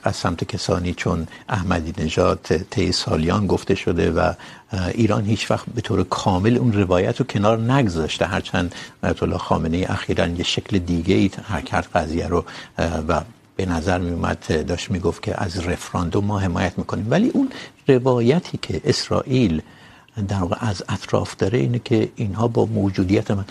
[0.03, 4.33] از سمت کسانی چون احمدی نژاد، طی سالیان گفته شده و
[4.93, 8.25] ایران هیچ وقت به طور کامل اون روایت رو کنار نگذاشته.
[8.25, 12.45] هرچند آیت الله خامنه‌ای اخیراً یه شکل دیگه ای حرکت قضیه رو
[13.07, 13.21] و
[13.55, 17.07] به نظر می اومد داشت می گفت که از رفراندوم ما حمایت میکنیم.
[17.09, 17.49] ولی اون
[17.87, 19.61] روایتی که اسرائیل
[20.27, 23.45] در واقع از اطراف داره اینه که اینها با موجودیت من.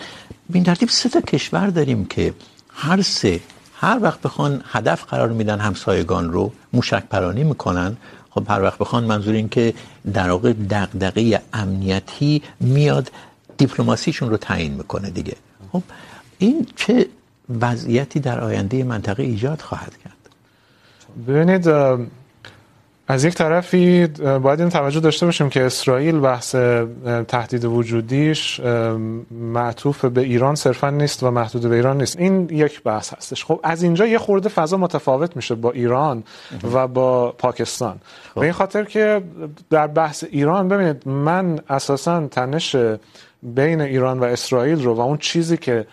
[0.49, 2.33] به این ترتیب سه تا کشور داریم که
[2.69, 3.39] هر سه
[3.81, 7.97] هر وقت بخوان هدف قرار میدن همسایگان رو موشک پرانی میکنن،
[8.29, 9.73] خب هر وقت بخوان منظور این که
[10.13, 13.11] در واقع دغدغه امنیتی میاد
[13.57, 15.35] دیپلماسیشون رو تعیین میکنه دیگه.
[15.71, 15.83] خب
[16.37, 17.07] این چه
[17.61, 20.21] وضعیتی در آینده منطقه ایجاد خواهد کرد؟
[21.27, 21.67] ببینید
[23.11, 24.07] از یک طرفی
[24.41, 26.55] باید این توجه داشته باشیم که اسرائیل بحث
[27.27, 28.59] تهدید وجودیش
[29.31, 32.19] معطوف به ایران صرفا نیست و محدود به ایران نیست.
[32.19, 33.45] این یک بحث هستش.
[33.45, 36.23] خب از اینجا یه خورده فضا متفاوت میشه با ایران
[36.73, 37.99] و با پاکستان.
[38.35, 39.21] به این خاطر که
[39.69, 42.75] در بحث ایران ببینید من اساسا تنش
[43.43, 45.85] بین ایران و اسرائیل رو و اون چیزی که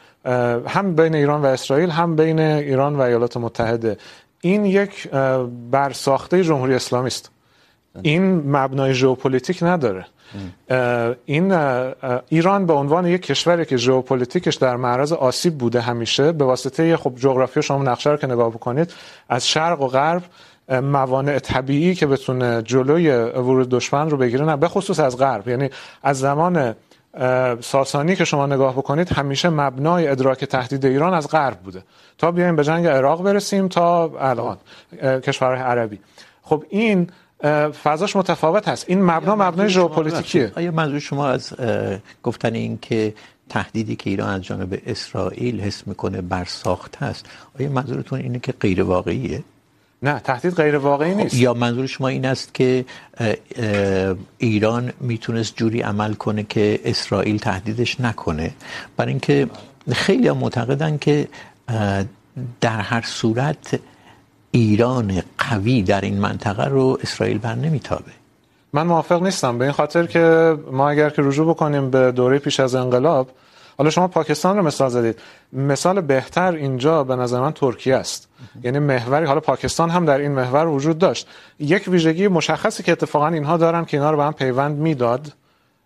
[0.66, 3.96] هم بین ایران و اسرائیل هم بین ایران و ایالات متحده
[4.40, 5.08] این یک
[5.70, 7.30] برساخته جمهوری اسلامی است.
[8.02, 10.06] این مبنای ژئوپلیتیک نداره.
[11.24, 11.52] این
[12.28, 17.12] ایران به عنوان یک کشوری که ژئوپلیتیکش در معرض آسیب بوده همیشه به واسطه خب
[17.16, 18.92] جغرافی شما نقشه رو که نگاه بکنید
[19.28, 20.22] از شرق و غرب
[20.68, 25.48] موانع طبیعی که بتونه جلوی ورود دشمن رو بگیره نه به خصوص از غرب.
[25.48, 25.70] یعنی
[26.02, 26.74] از زمان
[27.60, 31.82] ساسانی که شما نگاه بکنید همیشه مبنای ادراک تهدید ایران از غرب بوده.
[32.18, 34.56] تا بیایم به جنگ عراق برسیم تا الان
[35.02, 35.98] کشورهای عربی.
[36.42, 37.10] خب این
[37.82, 38.84] فضاش متفاوت هست.
[38.88, 40.52] این مبنا مبنای ژئوپلیتیکیه.
[40.56, 41.54] آیا منظور شما از
[42.22, 43.14] گفتن این که
[43.48, 47.26] تهدیدی که ایران از جانب اسرائیل حس میکنه بر ساخته است
[47.60, 49.44] آیا منظورتون اینه که غیر واقعیه
[50.02, 51.34] نه تهدید غیر واقعی نیست.
[51.34, 52.84] یا منظور شما این است که
[54.38, 58.54] ایران میتونست جوری عمل کنه که اسرائیل تهدیدش نکنه؟
[58.96, 59.46] برای اینکه
[59.92, 61.28] خیلی معتقدن که
[62.60, 63.80] در هر صورت
[64.50, 68.12] ایران قوی در این منطقه رو اسرائیل بر نمیتابه.
[68.72, 69.58] من موافق نیستم.
[69.58, 73.30] به این خاطر که ما اگر که رجوع بکنیم به دوره پیش از انقلاب
[73.78, 75.18] حالا شما پاکستان رو مثال زدید.
[75.52, 78.28] مثال بهتر اینجا به نظر من ترکیه است.
[78.62, 81.28] یعنی محوری حالا پاکستان هم در این محور وجود داشت.
[81.58, 85.32] یک ویژگی مشخصی که اتفاقا اینها دارن که اینا رو به هم پیوند میداد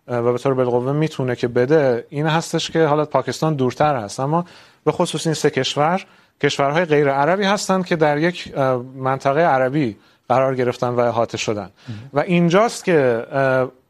[0.07, 4.19] و به طور بالقوه میتونه که بده این هستش که حالا پاکستان دورتر هست.
[4.19, 4.45] اما
[4.83, 6.05] به خصوص این سه کشور
[6.41, 8.57] کشورهای غیر عربی هستند که در یک
[8.95, 9.97] منطقه عربی
[10.29, 11.69] قرار گرفتن و احاطه شدن.
[12.13, 13.25] و اینجاست که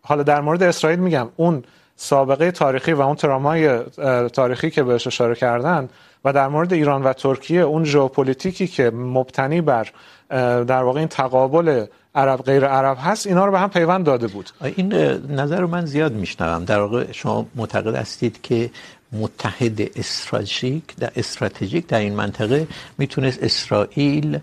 [0.02, 1.64] حالا در مورد اسرائیل میگم اون
[1.96, 3.80] سابقه تاریخی و اون ترامای
[4.34, 5.90] تاریخی که بهش اشاره کردن
[6.26, 9.92] و در مورد ایران و ترکیه اون ژئوپلیتیکی که مبتنی بر
[10.64, 11.86] در واقع این تقابل
[12.16, 14.50] عرب، غیر عرب هست، اینا رو به هم پیوند داده بود.
[14.76, 14.94] این
[15.30, 16.66] نظر رو من زیاد میشنوم.
[16.66, 18.70] در واقع شما معتقد هستید که
[19.12, 22.68] متحد استراتژیک، در استراتژیک در این منطقه
[22.98, 24.40] میتونست اسرائیل،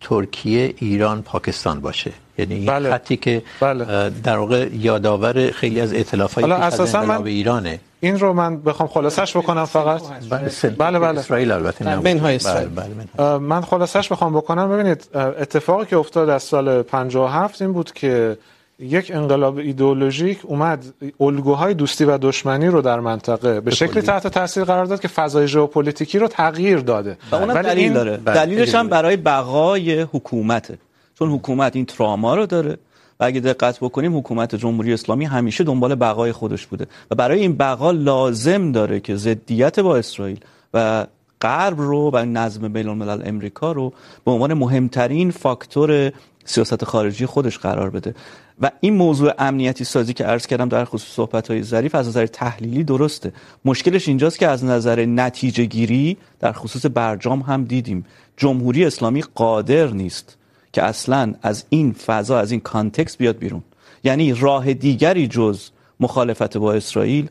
[0.00, 2.12] ترکیه، ایران، پاکستان باشه.
[2.38, 2.90] یعنی این بله.
[2.90, 4.10] خطی که بله.
[4.10, 9.36] در واقع یادآور خیلی از ائتلاف‌های پیش از انقلاب ایرانه این رو من بخوام خلاصش
[9.36, 11.18] بکنم فقط بله بله، بله.
[11.18, 12.08] اسرائیل البته نبود.
[12.08, 12.68] منهای اسرائیل.
[12.68, 13.38] بله بله.
[13.38, 18.36] من خلاصش بخوام بکنم ببینید اتفاقی که افتاد از سال 57 این بود که
[18.78, 20.84] یک انقلاب ایدئولوژیک اومد
[21.20, 24.02] الگوهای دوستی و دشمنی رو در منطقه به شکلی کلی.
[24.02, 27.92] تحت تاثیر قرار داد که فضای ژئوپلیتیکی رو تغییر داده و اونم ولی دلیل این-
[27.92, 30.78] داره دلیلش هم برای بقای حکومته
[31.18, 32.78] چون حکومت این تراما رو داره
[33.20, 37.56] و اگه دقت بکنیم، حکومت جمهوری اسلامی همیشه دنبال بقای خودش بوده و برای این
[37.56, 40.40] بقا لازم داره که ضدیت با اسرائیل
[40.74, 41.06] و
[41.40, 43.92] غرب رو و نظم بین الملل امریکا رو
[44.24, 46.12] به عنوان مهمترین فاکتور
[46.44, 48.14] سیاست خارجی خودش قرار بده.
[48.60, 52.84] و این موضوع امنیتی سازی که عرض کردم در خصوص صحبت‌های ظریف از نظر تحلیلی
[52.84, 53.32] درسته.
[53.64, 58.04] مشکلش اینجاست که از نظر نتیجه گیری در خصوص برجام هم دیدیم.
[58.36, 60.36] جمهوری اسلامی قادر نیست
[60.72, 63.62] که اصلا از این فضا از این کانتکست بیاد بیرون.
[64.04, 65.68] یعنی راه دیگری جز
[66.00, 67.28] مخالفت با اسرائیل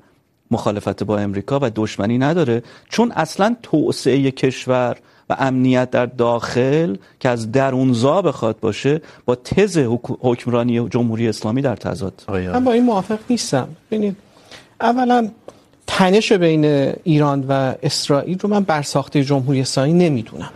[0.52, 2.64] مخالفت با امریکا و دشمنی نداره.
[2.90, 4.98] چون اصلا توسعه کشور
[5.30, 9.78] و امنیت در داخل که از درونزا بخواد باشه با تز
[10.20, 12.24] حکمرانی جمهوری اسلامی در تضاد.
[12.30, 13.68] من با این موافق نیستم.
[13.92, 14.16] ببینید
[14.82, 15.30] اولا
[15.88, 16.66] تنش بین
[17.04, 20.50] ایران و اسرائیل رو من برساخته جمهوری اسلامی نمیدونم.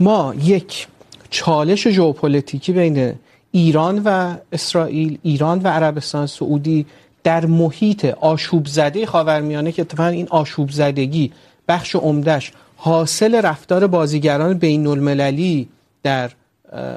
[0.00, 0.86] ما یک
[1.34, 3.12] چالش ژئوپلیتیکی بین
[3.52, 6.86] ایران و اسرائیل، ایران و عربستان سعودی
[7.24, 11.32] در محیط آشوب زده خاورمیانه که اتفاقا این آشوب زدگی
[11.68, 15.68] بخش عمدهش حاصل رفتار بازیگران بین المللی
[16.02, 16.30] در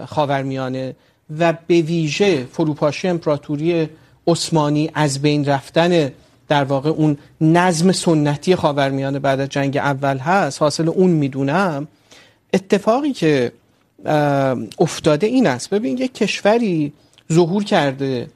[0.05, 0.95] خاورمیانه
[1.39, 3.89] و به ویژه فروپاشی امپراتوری
[4.27, 6.11] عثمانی از بین رفتن
[6.47, 11.88] در واقع اون نظم سنتی خاورمیانه بعد از جنگ اول هست، حاصل اون میدونم.
[12.53, 13.51] اتفاقی که
[14.79, 15.69] افتاده این است.
[15.69, 16.93] ببین یک کشوری
[17.33, 18.27] ظهور کرده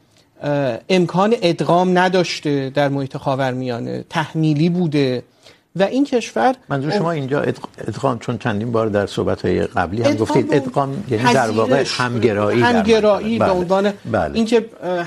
[0.89, 5.23] امکان ادغام نداشته در محیط خاورمیانه تحمیلی بوده
[5.75, 7.41] و این کشور منظور شما اینجا
[7.77, 13.39] ادغام چون چندین بار در صحبت‌های قبلی هم گفتید ادغام یعنی در واقع همگرایی همگرایی
[13.39, 13.93] به عنوان
[14.33, 14.65] اینکه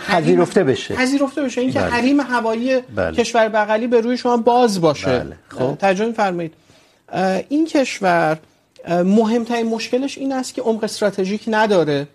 [0.08, 0.94] پذیرفته بشه.
[0.94, 1.60] پذیرفته بشه.
[1.60, 5.26] اینکه حریم هوایی کشور بغلی به روی شما باز باشه.
[5.48, 5.74] خب.
[5.78, 6.54] ترجمه فرمایید
[7.48, 8.38] این کشور
[8.88, 12.08] مهمترین مشکلش این است که عمق استراتژیک نداره.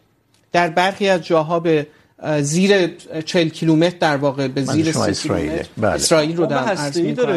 [0.51, 1.87] در برخی از جاها به
[2.41, 2.87] زیر
[3.25, 5.63] 40 کیلومتر در واقع به زیر اسرائیل.
[5.77, 5.91] بله.
[5.91, 6.57] اسرائیل رو در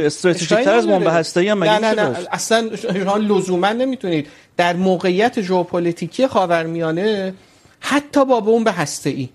[0.04, 2.16] استراتژیک تر از بمب هسته‌ای هم نه نه نه.
[2.32, 4.26] اصلا ایران لزوما نمیتونید
[4.56, 7.34] در موقعیت ژئوپلیتیکی خاورمیانه
[7.80, 9.28] حتی با بمب هسته‌ای.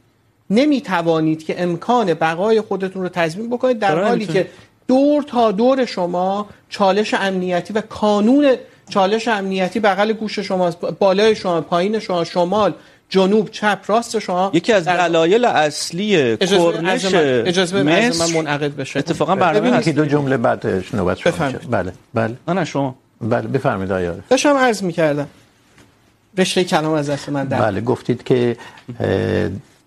[0.50, 4.48] نمیتوانید که امکان بقای خودتون رو تضمین بکنید در حالی که
[4.88, 8.56] دور تا دور شما چالش امنیتی و کانون
[8.90, 12.74] چالش امنیتی بغل گوش شما بالای شما پایین شما شمال
[13.10, 14.52] جنوب چپ راست شما.
[14.54, 19.00] یکی از دلایل اصلی کرنش اجازه من منعقد بشه.
[19.00, 22.36] اتفاقا برنامه که دو جمله بعدش نوبت شما بله بله.
[22.48, 22.96] نه شما.
[23.22, 25.28] بله بفرمایید آقای داشتم عرض می‌کردم.
[26.38, 28.58] رشته کلام از دست من در بله گفتید که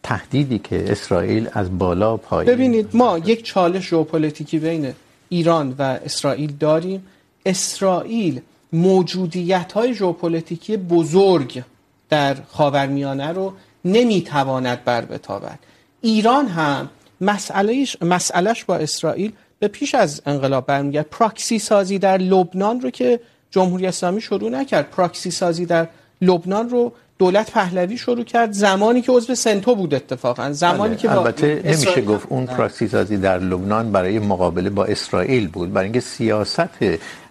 [0.02, 4.94] تهدیدی که اسرائیل از بالا پایین ببینید ما یک چالش ژئوپلیتیکی بین
[5.28, 7.06] ایران و اسرائیل داریم.
[7.46, 8.40] اسرائیل
[8.72, 11.62] موجودیت های ژئوپلیتیکی بزرگ
[12.08, 13.52] در خاورمیانه رو
[13.84, 15.58] نمیتواند بر بتابد.
[16.00, 16.90] ایران هم
[17.20, 21.06] مسئلهش مسئلهش با اسرائیل به پیش از انقلاب برمیگرد.
[21.10, 25.88] پراکسی سازی در لبنان رو که جمهوری اسلامی شروع نکرد پراکسی سازی در
[26.22, 30.52] لبنان رو دولت پهلوی شروع کرد زمانی که عضو سنتو بود اتفاقا.
[30.52, 35.72] زمانی که البته نمیشه گفت اون پراکسی سازی در لبنان برای مقابله با اسرائیل بود.
[35.72, 36.68] برای اینکه سیاست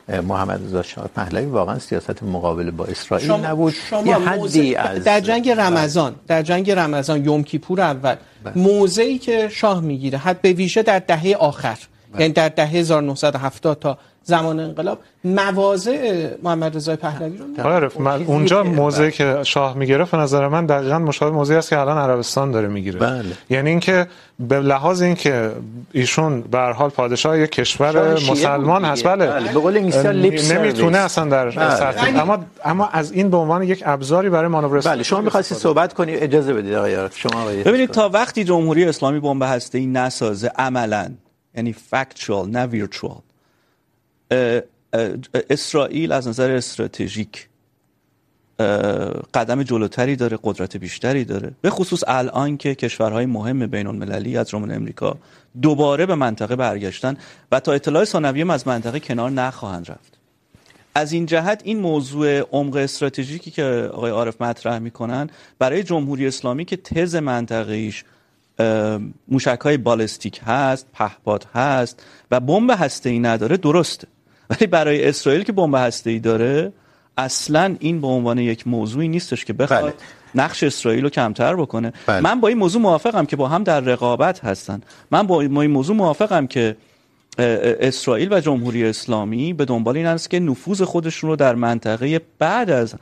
[0.09, 3.73] محمد رضا شاه پهلوی واقعا سیاست مقابله با اسرائیل شما نبود.
[3.89, 8.15] شما یه حدی از در جنگ رمضان در جنگ رمضان یوم کیپور اول
[8.55, 11.77] موضعی که شاه میگیره حد به ویژه در دهه آخر
[12.19, 18.63] یعنی در دهه 1970 تا زمان انقلاب مواضع محمد رضا پهلوی رو آره من اونجا
[18.63, 22.67] موضعی که شاه میگرفت به نظر من دقیقاً مشابه موضعی است که الان عربستان داره
[22.67, 22.99] میگیره.
[22.99, 23.23] بله.
[23.49, 24.07] یعنی اینکه
[24.39, 25.51] به لحاظ اینکه
[25.91, 29.03] ایشون به هر حال پادشاه یک کشور مسلمان هست.
[29.03, 29.53] بله, بله.
[29.53, 29.79] به قول
[30.51, 35.03] نمیتونه اصلا در سطح اما اما از این به عنوان یک ابزاری برای مانور بله
[35.03, 39.43] شما می‌خواستید صحبت کنید اجازه بدید آقای شما آقای ببینید تا وقتی جمهوری اسلامی بمب
[39.43, 41.09] هسته‌ای نسازه عملاً.
[41.59, 43.21] یعنی فکتچوال نه ویرچوال
[45.49, 47.47] اسرائیل از نظر استراتژیک
[49.33, 51.51] قدم جلوتری داره، قدرت بیشتری داره.
[51.61, 55.17] به خصوص الان که کشورهای مهم بین المللی از جمله امریکا
[55.61, 57.17] دوباره به منطقه برگشتن
[57.51, 60.17] و تا اطلاع ثانویه از منطقه کنار نخواهند رفت.
[60.95, 65.29] از این جهت این موضوع عمق استراتژیکی که آقای عارف مطرح میکنن
[65.59, 68.03] برای جمهوری اسلامی که تز منطقه ایش
[69.27, 74.07] موشک های بالستیک هست پهپاد هست و بمب هسته‌ای نداره درسته
[74.49, 76.73] ولی برای اسرائیل که بمب هسته‌ای داره
[77.17, 79.93] اصلا این به عنوان یک موضوعی نیستش که بخواد بله.
[80.35, 82.21] نقش اسرائیل رو کمتر بکنه بله.
[82.21, 84.81] من با این موضوع موافقم که با هم در رقابت هستن
[85.11, 86.75] من با این موضوع موافقم که
[87.37, 92.69] اسرائیل و جمهوری اسلامی به دنبال این است که نفوذ خودشون رو در منطقه بعد
[92.69, 92.95] از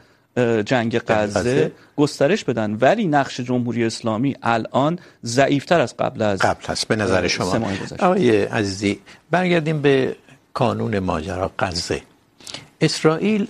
[0.66, 2.78] جنگ غزه گسترش بدن.
[2.82, 7.60] ولی نقش جمهوری اسلامی الان ضعیفتر از قبل از قبل است به نظر شما.
[8.00, 9.00] آقای عزیزی
[9.32, 10.16] برگردیم به
[10.54, 12.02] کانون ماجرا غزه
[12.82, 13.48] اسرائیل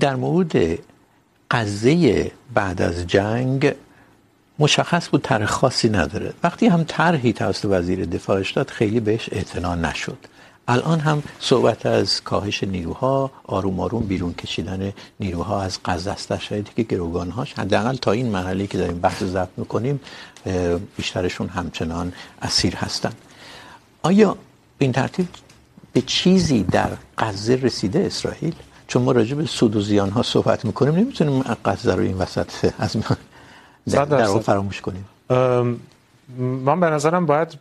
[0.00, 0.78] در مورد
[1.50, 3.74] غزه بعد از جنگ
[4.58, 6.32] مشخص بود طرح خاصی نداره.
[6.42, 10.18] وقتی هم طرحی توسط وزیر دفاعش داد خیلی بهش اعتنا نشد.
[10.68, 16.28] الان هم صحبت از کاهش نیروها آروم آروم بیرون کشیدن نیروها از غزه است.
[16.28, 20.00] در شرایطی که گروگانهاش حداقل تا این مرحله که داریم بحث ضبط میکنیم
[20.96, 23.12] بیشترشون همچنان اسیر هستن.
[24.02, 24.36] آیا
[24.78, 25.28] به این ترتیب
[25.92, 28.54] به چیزی در غزه رسیده اسرائیل؟
[28.86, 32.72] چون ما راجع به سود و زیان ها صحبت میکنیم نمیتونیم غزه رو این وسط
[32.78, 32.96] از
[33.90, 35.06] در, در فراموش کنیم.
[36.38, 37.58] من به نظرم باید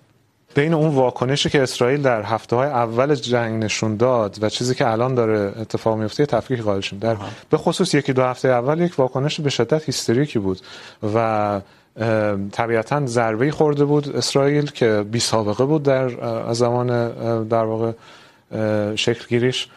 [0.55, 4.91] بین اون واکنشی که اسرائیل در هفته های اول جنگ نشون داد و چیزی که
[4.91, 7.17] الان داره اتفاق میفته تفکیک قائل شیم در
[7.49, 10.59] به خصوص یکی دو هفته اول یک واکنش به شدت هیستریکی بود
[11.15, 11.61] و
[12.51, 16.09] طبیعتا ضربه خورده بود اسرائیل که بی سابقه بود در
[16.53, 16.87] زمان
[17.47, 17.91] در واقع
[18.95, 19.67] شکل گیریش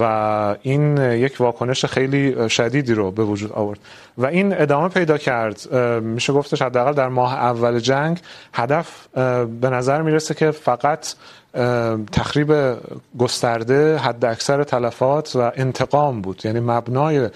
[0.00, 3.78] و این یک واکنش خیلی شدیدی رو به وجود آورد.
[4.18, 5.74] و این ادامه پیدا کرد.
[6.02, 8.18] میشه گفتش حداقل در ماه اول جنگ
[8.54, 9.08] هدف
[9.60, 11.14] به نظر میرسه که فقط
[12.12, 12.76] تخریب
[13.18, 16.40] گسترده حد اکثر تلفات و انتقام بود.
[16.44, 17.28] یعنی مبنای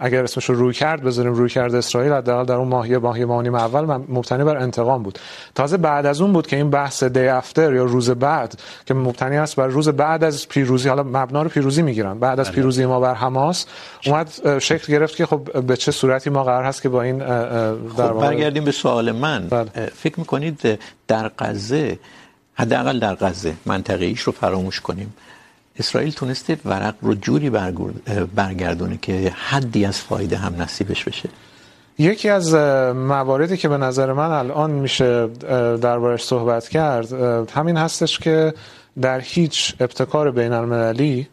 [0.00, 3.48] اگر اسمش رو روی کرد بذاریم روی کرد اسرائیل حداقل در اون ماهی ماهی ماهی
[3.48, 5.18] اول مبتنی بر انتقام بود.
[5.54, 8.54] تازه بعد از اون بود که این بحث دی افتر یا روز بعد
[8.86, 12.18] که مبتنی است بر روز بعد از پیروزی حالا مبنا رو پیروزی میگیرن.
[12.18, 13.66] بعد از پیروزی ما بر حماس
[14.06, 18.08] اومد شکل گرفت که خب به چه صورتی ما قرار هست که با این در
[18.08, 19.48] خب برگردیم به سوال من.
[19.48, 19.70] بله.
[19.94, 21.98] فکر میکنید در غزه
[22.54, 25.14] حداقل در غزه منطقه ایش رو فراموش کنیم.
[25.78, 27.50] اسرائیل تونسته ورق رو جوری
[28.34, 31.28] برگردونه که حدی از فایده هم نصیبش بشه.
[31.98, 32.54] یکی از
[32.94, 35.26] مواردی که به نظر من الان میشه
[35.76, 37.12] دربارش صحبت کرد
[37.50, 38.54] همین هستش که
[39.00, 41.28] در هیچ ابتکار بین المللی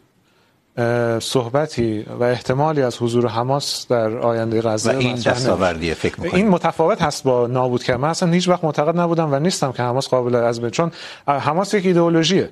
[1.20, 6.48] صحبتی و احتمالی از حضور حماس در آینده غزه و این دستاوردیه فکر می‌کنم این
[6.48, 10.08] متفاوت هست با نابود کردن من اصلا هیچ وقت معتقد نبودم و نیستم که حماس
[10.08, 10.92] قابل از بین چون
[11.26, 12.50] حماس یک ایدئولوژیه.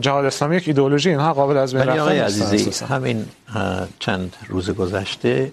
[0.00, 2.86] جهاد اسلامی یک ایدئولوژی اینها قابل از بین رفتن نیستن.
[2.86, 3.26] همین
[3.98, 5.52] چند روز گذشته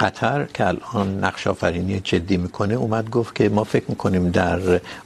[0.00, 4.60] قطر که الان نقش آفرینی جدی میکنه اومد گفت که ما فکر میکنیم در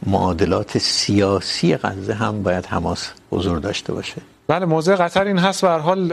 [0.07, 4.23] معادلات سیاسی غزه هم باید حماس حضور داشته باشه.
[4.49, 5.63] بله موضع قطر این هست.
[5.63, 6.09] به حال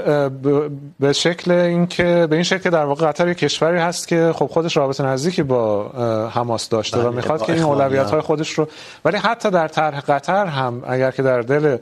[0.99, 4.77] به شکل اینکه به این شکل در واقع قطر یک کشوری هست که خب خودش
[4.77, 5.89] رابطه نزدیکی با
[6.33, 8.67] حماس داشته و میخواد که این اولویت های خودش رو
[9.05, 11.77] ولی حتی در طرح قطر هم اگر که در دل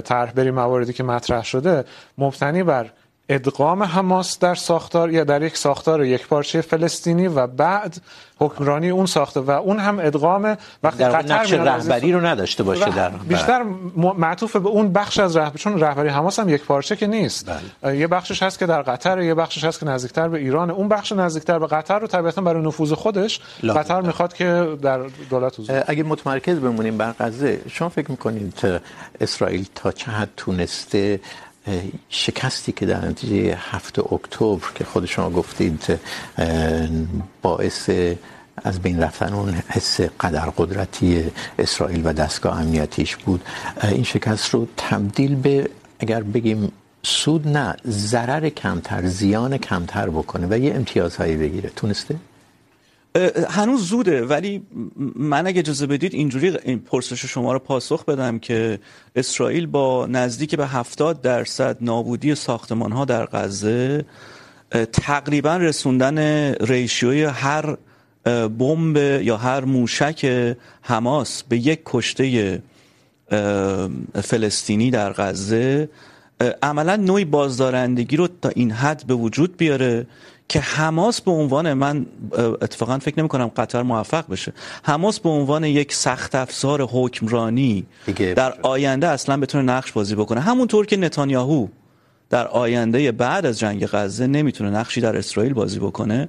[0.00, 1.84] طرح بریم مواردی که مطرح شده
[2.18, 2.90] مبتنی بر
[3.28, 7.96] ادغام حماس در ساختار یا در یک ساختار یک پارچه فلسطینی و بعد
[8.38, 12.90] حکمرانی اون ساخته و اون هم ادغام وقتی در قطر نقش رهبری رو نداشته باشه
[12.90, 13.62] در بیشتر
[13.96, 17.50] معطوف به اون بخش از رهبری چون رهبری حماس هم یک پارچه که نیست
[17.82, 17.98] بله.
[17.98, 21.12] یه بخشش هست که در قطر یه بخشش هست که نزدیکتر به ایران اون بخش
[21.12, 23.40] نزدیکتر به قطر رو طبیعتا برای نفوذ خودش.
[23.62, 24.98] قطر میخواد که در
[25.30, 28.82] دولت حضور اگه متمرکز بمونیم بر غزه شما فکر میکنید
[29.20, 31.20] اسرائیل تا چه حد تونسته
[32.08, 36.00] شکستی که در نتیجه هفت اکتبر که خود شما گفتید
[37.42, 37.90] باعث
[38.56, 43.44] از بین رفتن اون حس قدر قدرتی اسرائیل و دستگاه امنیتیش بود.
[43.82, 50.58] این شکست رو تبدیل به، اگر بگیم سود نه، ضرر کمتر، زیان کمتر بکنه و
[50.58, 51.70] یه امتیازهایی بگیره.
[51.76, 52.16] تونسته؟
[53.48, 54.62] هنوز زوده، ولی
[55.16, 58.78] من اگه اجازه بدید اینجوری این پرسش شما رو پاسخ بدم که
[59.16, 64.04] اسرائیل با نزدیک به 70 درصد نابودی ساختمان ها در غزه
[64.92, 66.18] تقریباً رسوندن
[66.54, 67.76] ریشیوی هر
[68.58, 72.62] بمب یا هر موشک حماس به یک کشته
[74.22, 75.88] فلسطینی در غزه
[76.62, 80.06] عملا نوعی بازدارندگی رو تا این حد به وجود بیاره
[80.52, 84.52] که حماس به عنوان من اتفاقا فکر نمی کنم قطر موفق بشه.
[84.82, 87.86] حماس به عنوان یک سخت افزار حکمرانی
[88.36, 90.40] در آینده اصلا بتونه نقش بازی بکنه.
[90.40, 91.66] همونطور که نتانیاهو
[92.30, 96.28] در آینده بعد از جنگ غزه نمیتونه نقشی در اسرائیل بازی بکنه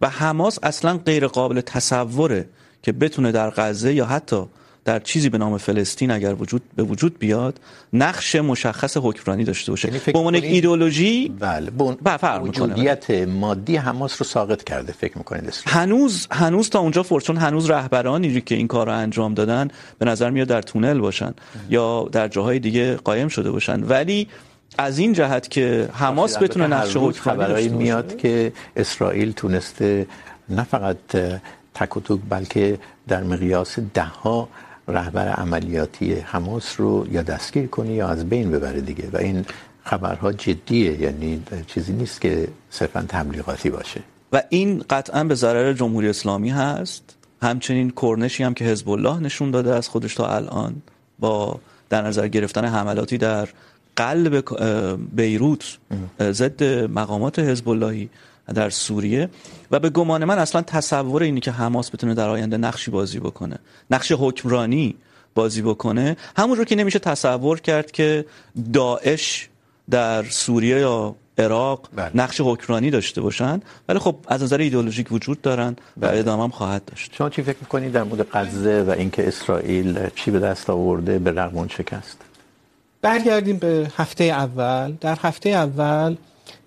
[0.00, 2.48] و حماس اصلا غیر قابل تصوره
[2.82, 4.46] که بتونه در غزه یا حتی
[4.88, 7.60] در چیزی به نام فلسطین اگر وجود به وجود بیاد
[7.92, 9.88] نقش مشخص حکمرانی داشته باشه.
[9.88, 11.96] یعنی به عنوان یک ایدئولوژی؟ بله بون
[12.42, 18.40] وجودیت مادی حماس رو ساقط کرده فکر میکنید هنوز هنوز تا اونجا فرچون هنوز رهبرانی
[18.40, 19.68] که این کار رو انجام دادن
[19.98, 21.34] به نظر میاد در تونل باشن ام.
[21.70, 23.82] یا در جاهای دیگه قایم شده باشن.
[23.82, 24.28] ولی
[24.78, 27.68] از این جهت که حماس بتونه نقش حکمرانی باشه.
[27.68, 30.06] میاد که اسرائیل تونسته
[30.48, 30.96] نه فقط
[31.74, 32.78] تک و توک بلکه
[33.08, 34.48] در مقیاس ده ها
[34.88, 39.08] رهبر عملیاتی حماس رو یا دستگیر کنی یا از بین ببره دیگه.
[39.12, 39.44] و این
[39.84, 44.00] خبرها جدیه یعنی چیزی نیست که صرفا تبلیغاتی باشه.
[44.32, 47.16] و این قطعا به ضرر جمهوری اسلامی هست.
[47.42, 50.82] همچنین کرنشی هم که حزب الله نشون داده از خودش تا الان
[51.18, 51.60] با
[51.90, 53.48] در نظر گرفتن حملاتی در
[53.96, 54.44] قلب
[55.12, 55.78] بیروت
[56.20, 58.08] ضد مقامات حزب اللهی
[58.54, 59.28] در سوریه.
[59.70, 63.58] و به گمان من اصلا تصور اینی که حماس بتونه در آینده نقشی بازی بکنه
[63.90, 64.94] نقش حکمرانی
[65.34, 68.24] بازی بکنه همون رو که نمیشه تصور کرد که
[68.72, 69.48] داعش
[69.90, 72.10] در سوریه یا عراق بله.
[72.14, 76.18] نقش حکمرانی داشته باشن ولی خب از نظر ایدئولوژیک وجود دارن و بله.
[76.18, 80.30] ادامه هم خواهد داشت شما چی فکر میکنید در مورد غزه و اینکه اسرائیل چی
[80.30, 82.16] به دست آورده به رغم اون شکست
[83.02, 86.16] برگردیم به هفته اول در هفته اول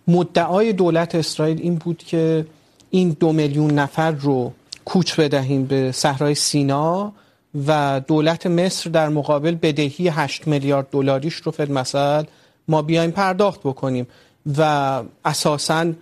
[0.08, 2.46] مدعای دولت اسرائیل این بود که
[2.92, 4.52] این دو میلیون نفر رو
[4.86, 7.14] کوچ بدهیم به صحرای سینا
[7.68, 12.26] و دولت مصر در مقابل بدهی 8 میلیارد دلاریش رو فد مثلا
[12.68, 14.08] ما بیایم پرداخت بکنیم
[14.58, 15.94] و اساساً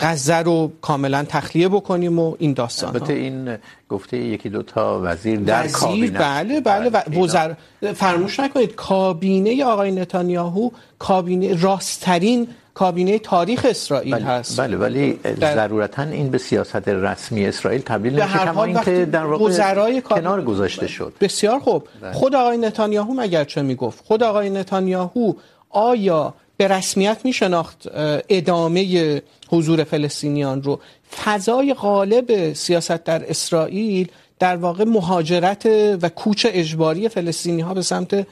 [0.00, 3.56] غزه رو کاملا تخلیه بکنیم و این داستان البته این
[3.88, 7.18] گفته یکی دو تا وزیر در وزیر؟ کابینه بله بله.
[7.18, 7.54] وزر...
[7.94, 14.60] فراموش نکنید کابینه آقای نتانیاهو کابینه راستترین کابینه تاریخ اسرائیل بله، هست.
[14.60, 20.44] بله ولی ضرورتا این به سیاست رسمی اسرائیل تبدیل نمیشه کما اینکه در واقع کنار
[20.44, 21.12] گذاشته شد.
[21.20, 21.88] بسیار خوب.
[22.00, 22.12] بله.
[22.12, 25.32] خود آقای نتانیاهو مگر چه میگفت؟ خود آقای نتانیاهو
[25.70, 27.88] آیا به رسمیت میشناخت
[28.28, 30.80] ادامه حضور فلسطینیان رو؟
[31.24, 34.08] فضای غالب سیاست در اسرائیل
[34.38, 35.66] در واقع مهاجرت
[36.02, 38.26] و کوچ اجباری فلسطینی ها به سمت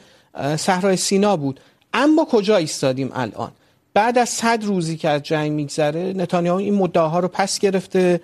[0.55, 1.59] صحرای سینا بود.
[1.93, 3.51] اما کجا ایستادیم الان؟
[3.93, 8.21] بعد از صد روزی که از جنگ میگذره، نتانیاهو این مدعاها رو پس گرفته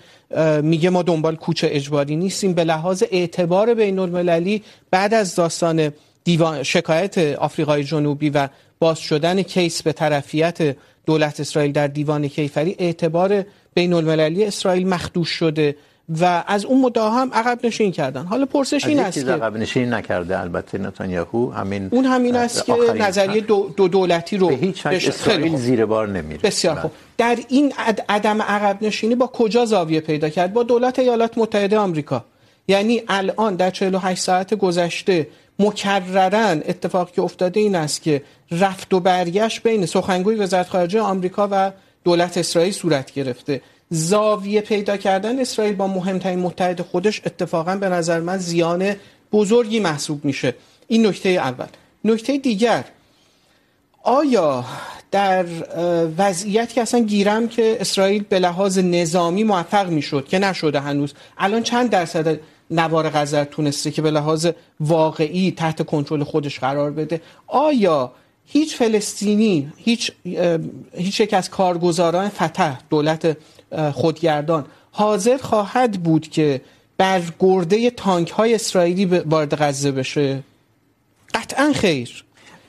[0.61, 2.53] میگه ما دنبال کوچ اجباری نیستیم.
[2.53, 5.91] به لحاظ اعتبار بین المللی بعد از داستان
[6.24, 8.47] دیوان، شکایت آفریقای جنوبی و
[8.80, 15.30] باز شدن کیس به طرفیت دولت اسرائیل در دیوان کیفری، اعتبار بین المللی اسرائیل مخدوش
[15.30, 15.76] شده.
[16.10, 18.26] و از اون مدعا هم عقب نشین کردن.
[18.26, 22.74] حالا پرسش این است که عقب نشین نکرده البته نتانیاهو همین اون همین است که
[22.95, 26.41] نظریه دو, دو دولتی رو به هیچ وجه اسرائیل زیر بار نمیره.
[26.41, 26.91] بسیار خوب.
[27.18, 27.74] در این
[28.10, 32.26] عدم عقب نشینی با کجا زاویه پیدا کرد؟ با دولت ایالات متحده آمریکا.
[32.68, 35.28] یعنی الان در 48 ساعت گذشته
[35.60, 41.47] مکررن اتفاقی که افتاده این است که رفت و برگشت بین سخنگوی وزارت خارجه آمریکا
[41.51, 41.72] و
[42.03, 43.62] دولت اسرائیل صورت گرفته.
[43.90, 48.96] زاویه پیدا کردن اسرائیل با مهمترین متحد خودش اتفاقا به نظر من زیان
[49.32, 50.56] بزرگی محسوب میشه.
[50.88, 51.66] این نکته اول.
[52.04, 52.86] نکته دیگر،
[54.04, 54.66] آیا
[55.12, 55.46] در
[56.18, 61.64] وضعیت که اصلا گیرم که اسرائیل به لحاظ نظامی موفق میشد که نشده هنوز، الان
[61.64, 62.40] چند درصد
[62.72, 64.48] نوار غزه تونسته که به لحاظ
[64.80, 68.12] واقعی تحت کنترل خودش قرار بده؟ آیا
[68.46, 70.12] هیچ فلسطینی، هیچ
[70.94, 73.38] هیچ یک از کارگزاران فتح، دولت
[73.93, 74.65] خودگردان.
[74.91, 76.61] حاضر خواهد بود که
[76.97, 80.43] بر گرده تانک های اسرائیلی وارد غزه بشه.
[81.34, 82.24] قطعا خیر.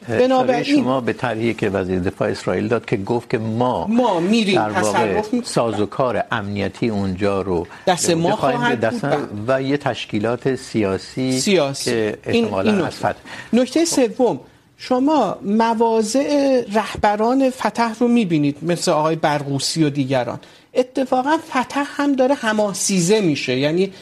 [0.09, 4.55] بنابراین شما به طرحی که وزیر دفاع اسرائیل داد که گفت که ما ما میریم.
[4.55, 9.07] در واقع سازوکار امنیتی اونجا رو دست ما خواهد دست
[9.49, 11.91] و یه تشکیلات سیاسی, سیاسی.
[11.91, 13.15] که احتمالاً این از فتح
[13.53, 14.41] نکته سوم
[14.77, 20.41] شما مواضع رهبران فتح رو میبینید مثل آقای برغوثی و دیگران.
[20.79, 23.59] اتفاقا فتح هم داره حماسیزه میشه.
[23.59, 23.93] یعنی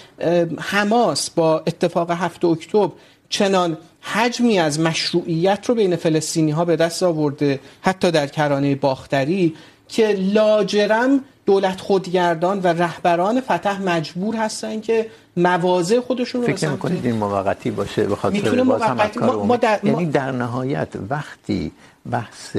[0.59, 2.91] حماس با اتفاق هفت اکتبر
[3.29, 9.55] چنان حجمی از مشروعیت رو بین فلسطینی ها به دست آورده حتی در کرانه باختری
[9.89, 15.07] که لاجرم دولت خودگردان و رهبران فتح مجبور هستن که
[15.37, 19.57] مواضع خودشون رو فکر می‌کنید این موقتی باشه به خاطر باز هم افکار ما, ما
[19.57, 21.73] در یعنی در نهایت وقتی
[22.11, 22.57] بحث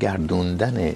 [0.00, 0.94] گردوندن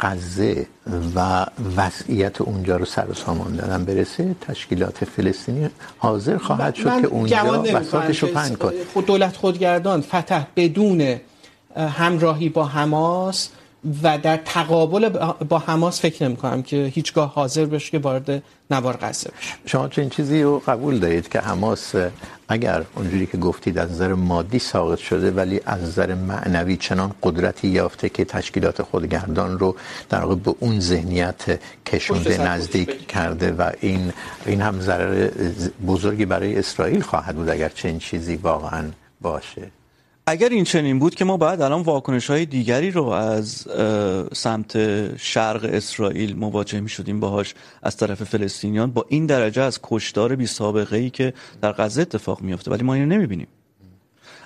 [0.00, 0.66] غزه
[1.14, 7.06] و وضعیت اونجا رو سر و سامان دادن برسه تشکیلات فلسطینی حاضر خواهد شد که
[7.06, 8.72] اونجا بساطش رو پهن کنه.
[8.94, 11.20] خود دولت خودگردان فتح بدون
[11.76, 13.48] همراهی با حماس
[14.02, 15.08] و در تقابل
[15.48, 19.54] با حماس فکر نمی کنم که هیچگاه حاضر بشه که وارد نوار غزه بشه.
[19.66, 21.94] شما چه این چیزی رو قبول دارید که حماس
[22.48, 27.68] اگر اونجوری که گفتید از نظر مادی ساقط شده ولی از نظر معنوی چنان قدرتی
[27.68, 29.76] یافته که تشکیلات خودگردان رو
[30.08, 34.12] در واقع به اون ذهنیت کشونده نزدیک کرده و این
[34.46, 35.30] این هم ضرر
[35.86, 38.84] بزرگی برای اسرائیل خواهد بود اگر چنین چیزی واقعا
[39.20, 39.70] باشه.
[40.26, 43.68] اگر این چنین بود که ما بعد الان واکنش های دیگری رو از
[44.32, 44.76] سمت
[45.16, 50.46] شرق اسرائیل مواجه می شدیم باهاش از طرف فلسطینیان با این درجه از کشتار بی
[50.46, 53.46] سابقه ای که در غزه اتفاق میفته ولی ما اینو نمی بینیم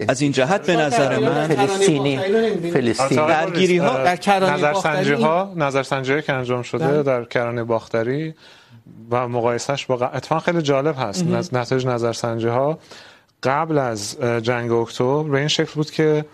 [0.08, 2.18] از این جهت به نظر من فلسطینی.
[2.72, 8.34] فلسطین درگیری ها در کرانه نظرسنجی ها نظرسنجی که انجام شده در کرانه باختری
[9.10, 11.52] و مقایسهش با اتفاقا خیلی جالب هست.
[11.52, 12.78] نتایج نظرسنجی ها
[13.42, 16.24] قبل از جنگ اکتبر به این شکل بود که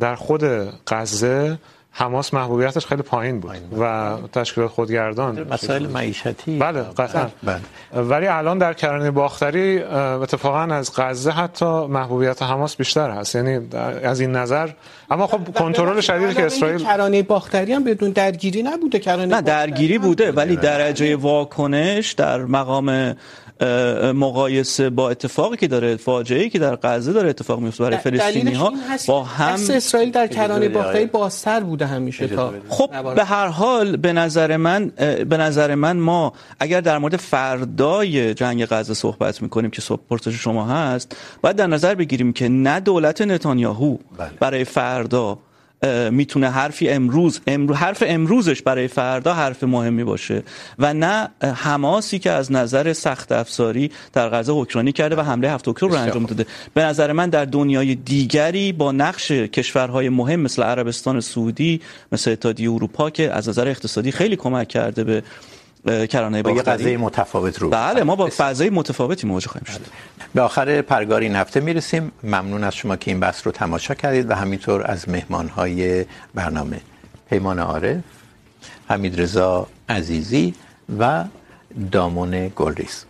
[0.00, 0.44] در خود
[0.86, 1.58] غزه
[1.92, 6.58] حماس محبوبیتش خیلی پایین بود و تشکیلات خودگردان مسائل معیشتی.
[6.58, 7.28] بله قطعا.
[7.42, 7.60] بله.
[8.02, 13.34] ولی الان در کرانه باختری اتفاقا از غزه حتی محبوبیت حماس بیشتر هست.
[13.34, 13.68] یعنی
[14.02, 14.68] از این نظر.
[15.10, 19.98] اما خب کنترل شدیدی که اسرائیل کرانه باختری هم بدون درگیری نبوده کرانه نه درگیری
[19.98, 23.16] بوده ولی درجه واکنش در مقام
[24.14, 28.72] مقایسه با اتفاقی که داره فاجعه‌ای که در غزه داره اتفاق میفته برای فلسطینی ها
[29.06, 34.12] با هم اسرائیل در کرانه باختری بازتر بوده همیشه تا خب به هر حال به
[34.12, 34.86] نظر من
[35.28, 40.66] به نظر من ما اگر در مورد فردای جنگ غزه صحبت میکنیم که پرسش شما
[40.66, 43.96] هست باید در نظر بگیریم که نه دولت نتانیاهو
[44.40, 45.38] برای فردا
[46.10, 50.42] میتونه حرفی امروز امرو حرف امروزش برای فردا حرف مهمی باشه
[50.78, 55.68] و نه حماسی که از نظر سخت افزاری در غزه حکمرانی کرده و حمله هفت
[55.68, 56.46] اکتبر رو انجام داده.
[56.74, 61.80] به نظر من در دنیای دیگری با نقش کشورهای مهم مثل عربستان سعودی
[62.12, 65.22] مثل اتحادیه اروپا که از نظر اقتصادی خیلی کمک کرده به
[65.86, 67.70] کرانه باختری با یه قضیه متفاوت رو.
[67.70, 69.80] بله ما با فضای متفاوتی مواجه خواهیم شد.
[70.34, 72.12] به آخر پرگار این هفته میرسیم.
[72.22, 76.04] ممنون از شما که این بحث رو تماشا کردید و همینطور از مهمانهای
[76.34, 76.80] برنامه.
[77.30, 77.96] پیمان عارف
[78.88, 80.54] حمید رضا عزیزی
[80.98, 81.24] و
[81.92, 83.04] دامون گلریز.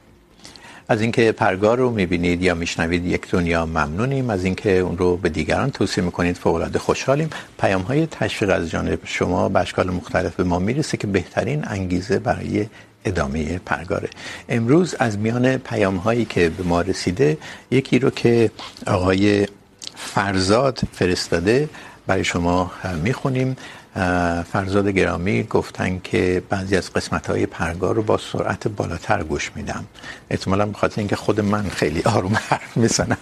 [0.90, 4.30] از اینکه پرگار رو میبینید یا میشنوید یک دنیا ممنونیم.
[4.30, 7.30] از اینکه اون رو به دیگران توصیه میکنید فوق العاده خوشحالیم.
[7.60, 12.18] پیام های تشویق از جانب شما به اشکال مختلف به ما میرسه که بهترین انگیزه
[12.18, 12.66] برای
[13.04, 14.08] ادامه پرگاره.
[14.48, 17.38] امروز از میان پیام هایی که به ما رسیده،
[17.70, 18.50] یکی رو که
[18.86, 19.46] آقای
[19.96, 21.68] فرزاد فرستاده
[22.10, 22.70] برای شما
[23.02, 23.56] میخونیم.
[24.52, 29.84] فرزاد گرامی گفتن که بعضی از قسمت های پرگار رو با سرعت بالاتر گوش میدم.
[30.30, 33.18] احتمالا بخاطر اینکه خود من خیلی آروم حرف میزنم.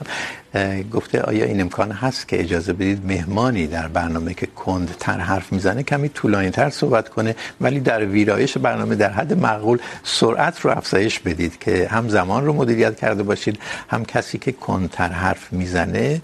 [0.92, 5.82] گفته آیا این امکان هست که اجازه بدید مهمانی در برنامه که کندتر حرف میزنه
[5.82, 11.20] کمی طولانی تر صحبت کنه، ولی در ویرایش برنامه در حد معقول سرعت رو افزایش
[11.20, 13.58] بدید که هم زمان رو مدیریت کرده باشید،
[13.88, 16.20] هم کسی که کندتر حرف میزنه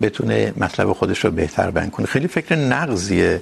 [0.00, 2.06] بتونه مطلب خودش رو بهتر بیان کنه.
[2.06, 3.40] خیلی فکر نقضیه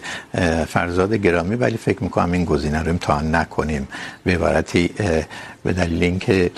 [0.68, 3.88] فرزاد گرامی، ولی فکر میکنم این گزینه رو امتحان نکنیم.
[4.24, 4.90] به عبارتی
[5.64, 6.50] به دلیل اینکه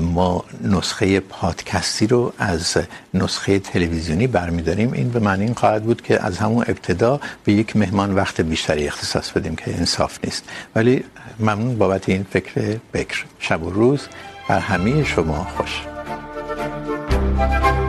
[0.00, 2.76] ما نسخه پادکستی رو از
[3.14, 7.76] نسخه تلویزیونی برمیداریم، این به معنی این خواهد بود که از همون ابتدا به یک
[7.76, 10.44] مهمان وقت بیشتری اختصاص بدیم که انصاف نیست.
[10.74, 11.04] ولی
[11.40, 13.24] ممنون بابت این فکر بکر.
[13.38, 14.00] شب و روز
[14.48, 15.82] بر همه شما خوش.
[17.36, 17.83] thank you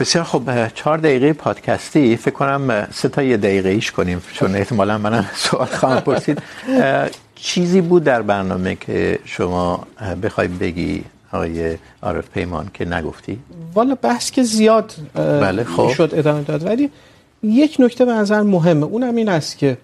[0.00, 4.98] بسیار خوب چهار دقیقه پادکستی فکر کنم سه تا یه دقیقه ایش کنیم چون احتمالا
[4.98, 6.42] منم سوال خواهم پرسید
[7.34, 9.86] چیزی بود در برنامه که شما
[10.22, 13.38] بخوای بگی آقای عارف پیمان که نگفتی؟
[13.74, 15.88] والا بحث که زیاد بله خب.
[15.88, 16.90] شد ادامه داد ولی
[17.42, 19.78] یک نکته به نظر مهمه اونم این است که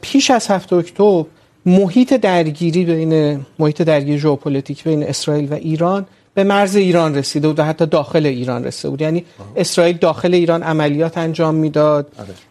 [0.00, 1.24] پیش از هفت اکتبر
[1.66, 6.06] محیط درگیری بین محیط درگیری ژئوپلیتیک بین اسرائیل و ایران
[6.38, 9.00] به مرز ایران رسیده بود و حتی داخل ایران رسیده بود.
[9.02, 9.24] یعنی
[9.56, 12.06] اسرائیل داخل ایران عملیات انجام میداد.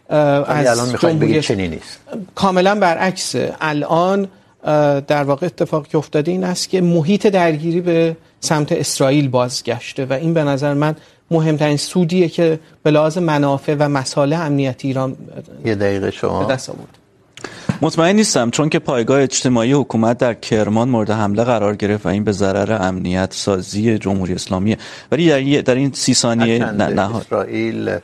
[0.10, 2.00] از الان میخواید بگید چنین نیست.
[2.36, 4.28] کاملا برعکس الان
[5.08, 10.14] در واقع اتفاقی که افتاده این است که محیط درگیری به سمت اسرائیل بازگشته و
[10.14, 10.96] این به نظر من
[11.32, 15.16] مهمترین سودیه که به لحاظ منافع و مصالح امنیتی ایران
[15.66, 16.44] یه دقیقه شما.
[16.44, 16.98] به دست آورد.
[17.82, 22.24] مطمئن نیستم چون که پایگاه اجتماعی حکومت در کرمان مورد حمله قرار گرفت و این
[22.24, 24.78] به ضرر امنیت سازی جمهوری اسلامی.
[25.12, 27.98] ولی در, در این سی ثانیه نه نه اسرائیل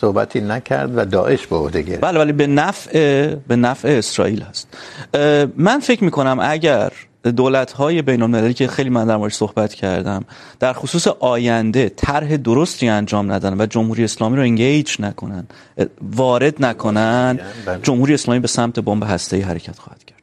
[0.00, 2.00] صحبتی نکرد و داعش به عهده گرفت.
[2.00, 4.68] بله ولی به نفع به نفع اسرائیل هست.
[5.56, 6.92] من فکر می کنم اگر
[7.24, 10.24] دولت های بین المللی که خیلی من در موردش صحبت کردم
[10.60, 15.46] در خصوص آینده طرح درستی انجام ندن و جمهوری اسلامی رو انگیج نکنن
[16.02, 17.38] وارد نکنن
[17.82, 20.18] جمهوری اسلامی به سمت بمب هسته‌ای حرکت خواهد کرد.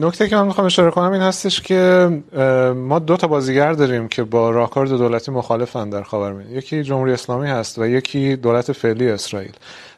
[0.00, 2.10] نکته که من میخوام اشاره کنم این هستش که
[2.76, 6.52] ما دو تا بازیگر داریم که با راهکار دولتی مخالفن در خاورمیانه.
[6.52, 9.52] یکی جمهوری اسلامی هست و یکی دولت فعلی اسرائیل.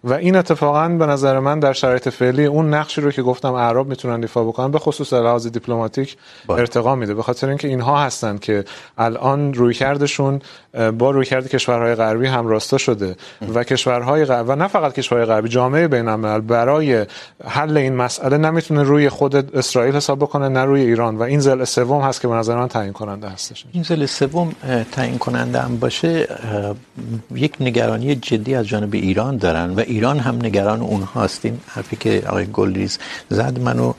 [0.04, 3.88] و این اتفاقا به نظر من در شرایط فعلی اون نقشی رو که گفتم اعراب
[3.88, 6.16] میتونن ایفا بکنن به خصوص لحاظ دیپلماتیک
[6.48, 7.14] ارتقا میده.
[7.14, 8.64] به خاطر اینکه اینها هستن که
[8.98, 10.40] الان رویکردشون
[10.98, 13.16] با رویکرد کشورهای غربی هم راستا شده
[13.54, 17.06] و کشورهای غربی و نه فقط کشورهای غربی جامعه بین‌الملل برای
[17.44, 21.16] حل این مسئله نمیتونه روی خود اسرائیل حساب بکنه نه روی ایران.
[21.16, 23.64] و این ضلع سوم هست که به نظر من تعیین کننده هستش.
[23.72, 24.52] این ضلع سوم
[24.92, 26.28] تعیین کننده هم باشه
[27.34, 32.22] یک نگرانی جدی از جانب ایران دارن و ایران هم نگران اونهاست این حرفی که
[32.26, 32.98] آقای گلریز
[33.38, 33.92] زد منو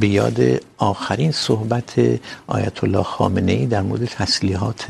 [0.00, 0.38] به یاد
[0.78, 1.92] آخرین صحبت
[2.46, 4.84] آیت الله خامنه ای در مورد تسلیحات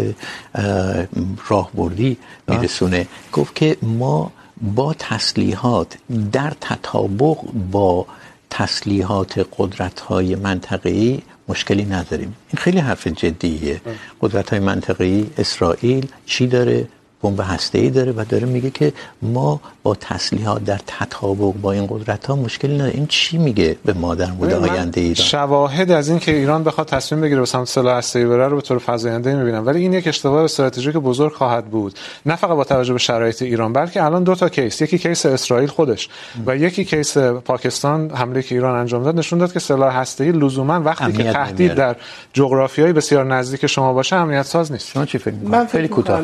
[1.49, 2.17] راهبردی
[2.49, 3.07] میرسونه.
[3.33, 4.33] گفت که ما
[4.79, 5.99] با تسلیحات
[6.33, 7.39] در تطابق
[7.73, 8.07] با
[8.51, 12.35] تسلیحات قدرت های منطقه‌ای مشکلی نداریم.
[12.51, 13.81] این خیلی حرف جدیه.
[14.21, 16.89] قدرت های منطقه‌ای اسرائیل چی داره؟
[17.23, 18.93] بمب هسته‌ای داره و داره میگه که
[19.23, 24.15] ما با تسلیحات در تطابق با این قدرت‌ها مشکلی نداره این چی میگه به ما
[24.15, 27.99] در مورد آینده ایران؟ شواهد از این که ایران بخواد تصمیم بگیره به سمت سلاح
[27.99, 29.67] هسته‌ای بره رو به طور فزاینده میبینم.
[29.67, 31.95] ولی این یک اشتباه استراتژیک بزرگ خواهد بود.
[32.27, 34.83] نه فقط با توجه به شرایط ایران بلکه الان دو تا کیس.
[34.83, 36.09] یکی کیس اسرائیل خودش
[36.47, 39.19] و یکی کیس پاکستان حمله که ایران انجام داد.
[39.19, 41.97] نشون داد که سلاح هسته‌ای لزوما وقتی که تهدید در
[42.33, 44.89] جغرافیای بسیار نزدیک شما باشه امنیت ساز نیست.
[44.89, 46.21] شما چی فکر می‌کنید خیلی کوتاه.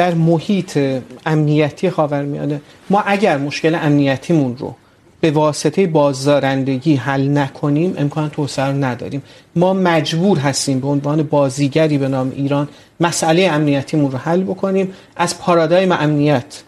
[0.00, 0.78] در محیط
[1.26, 4.74] امنیتی خاورمیانه ما اگر مشکل امنیتیمون رو
[5.20, 9.22] به واسطه بازدارندگی حل نکنیم امکان توسعه رو نداریم.
[9.56, 12.68] ما مجبور هستیم به عنوان بازیگری به نام ایران
[13.00, 16.62] مسئله امنیتیمون رو حل بکنیم از پارادایم امنیت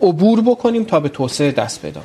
[0.00, 2.00] عبور بکنیم تا به توسعه دست پیدا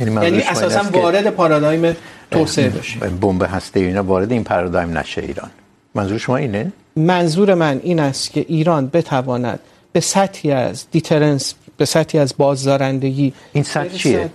[0.00, 1.96] کنیم یعنی اساسا وارد پارادایم
[2.30, 3.18] توسعه بشیم.
[3.20, 5.50] بمب هسته اینا وارد این پارادایم نشه ایران.
[5.94, 9.60] منظور شما اینه؟ منظور من این است که ایران بتواند
[9.94, 14.30] به سطحی از دیترنس به سطحی از بازدارندگی این سطح چیه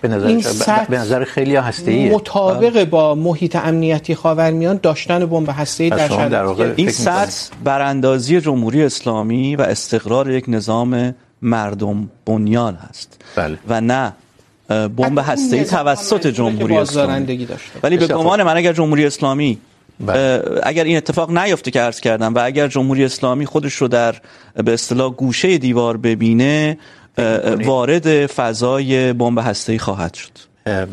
[0.00, 5.48] به نظر این سطح به نظر خیلی هسته‌ایه مطابق با محیط امنیتی خاورمیان داشتن بمب
[5.52, 13.20] هسته‌ای در شرایط این؟ سطح براندازی جمهوری اسلامی و استقرار یک نظام مردم بنیان هست
[13.36, 13.58] بله.
[13.68, 14.12] و نه
[14.68, 17.80] بمب حتی هسته این نظام هم توسط جمهوری بازدارندگی اسلامی.
[17.82, 18.42] ولی به گمان.
[18.42, 19.58] من اگر جمهوری اسلامی
[20.62, 24.14] اگر این اتفاق نیفته که عرض کردم و اگر جمهوری اسلامی خودش رو در
[24.64, 26.78] به اصطلاح گوشه دیوار ببینه؟
[27.64, 30.30] وارد فضای بمب هسته‌ای خواهد شد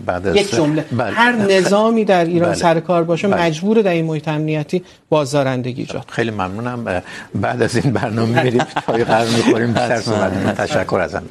[0.05, 1.11] بعد از یک جمله بله.
[1.11, 2.59] هر نظامی در ایران بله.
[2.59, 3.41] سر کار باشه بله.
[3.41, 6.05] مجبور در این محیط امنیتی بازدارندگی ایجاد.
[6.07, 7.01] خیلی ممنونم
[7.35, 10.51] بعد از این برنامه میریم پای قرار میخوریم کنیم.
[10.51, 11.23] تشکر ازم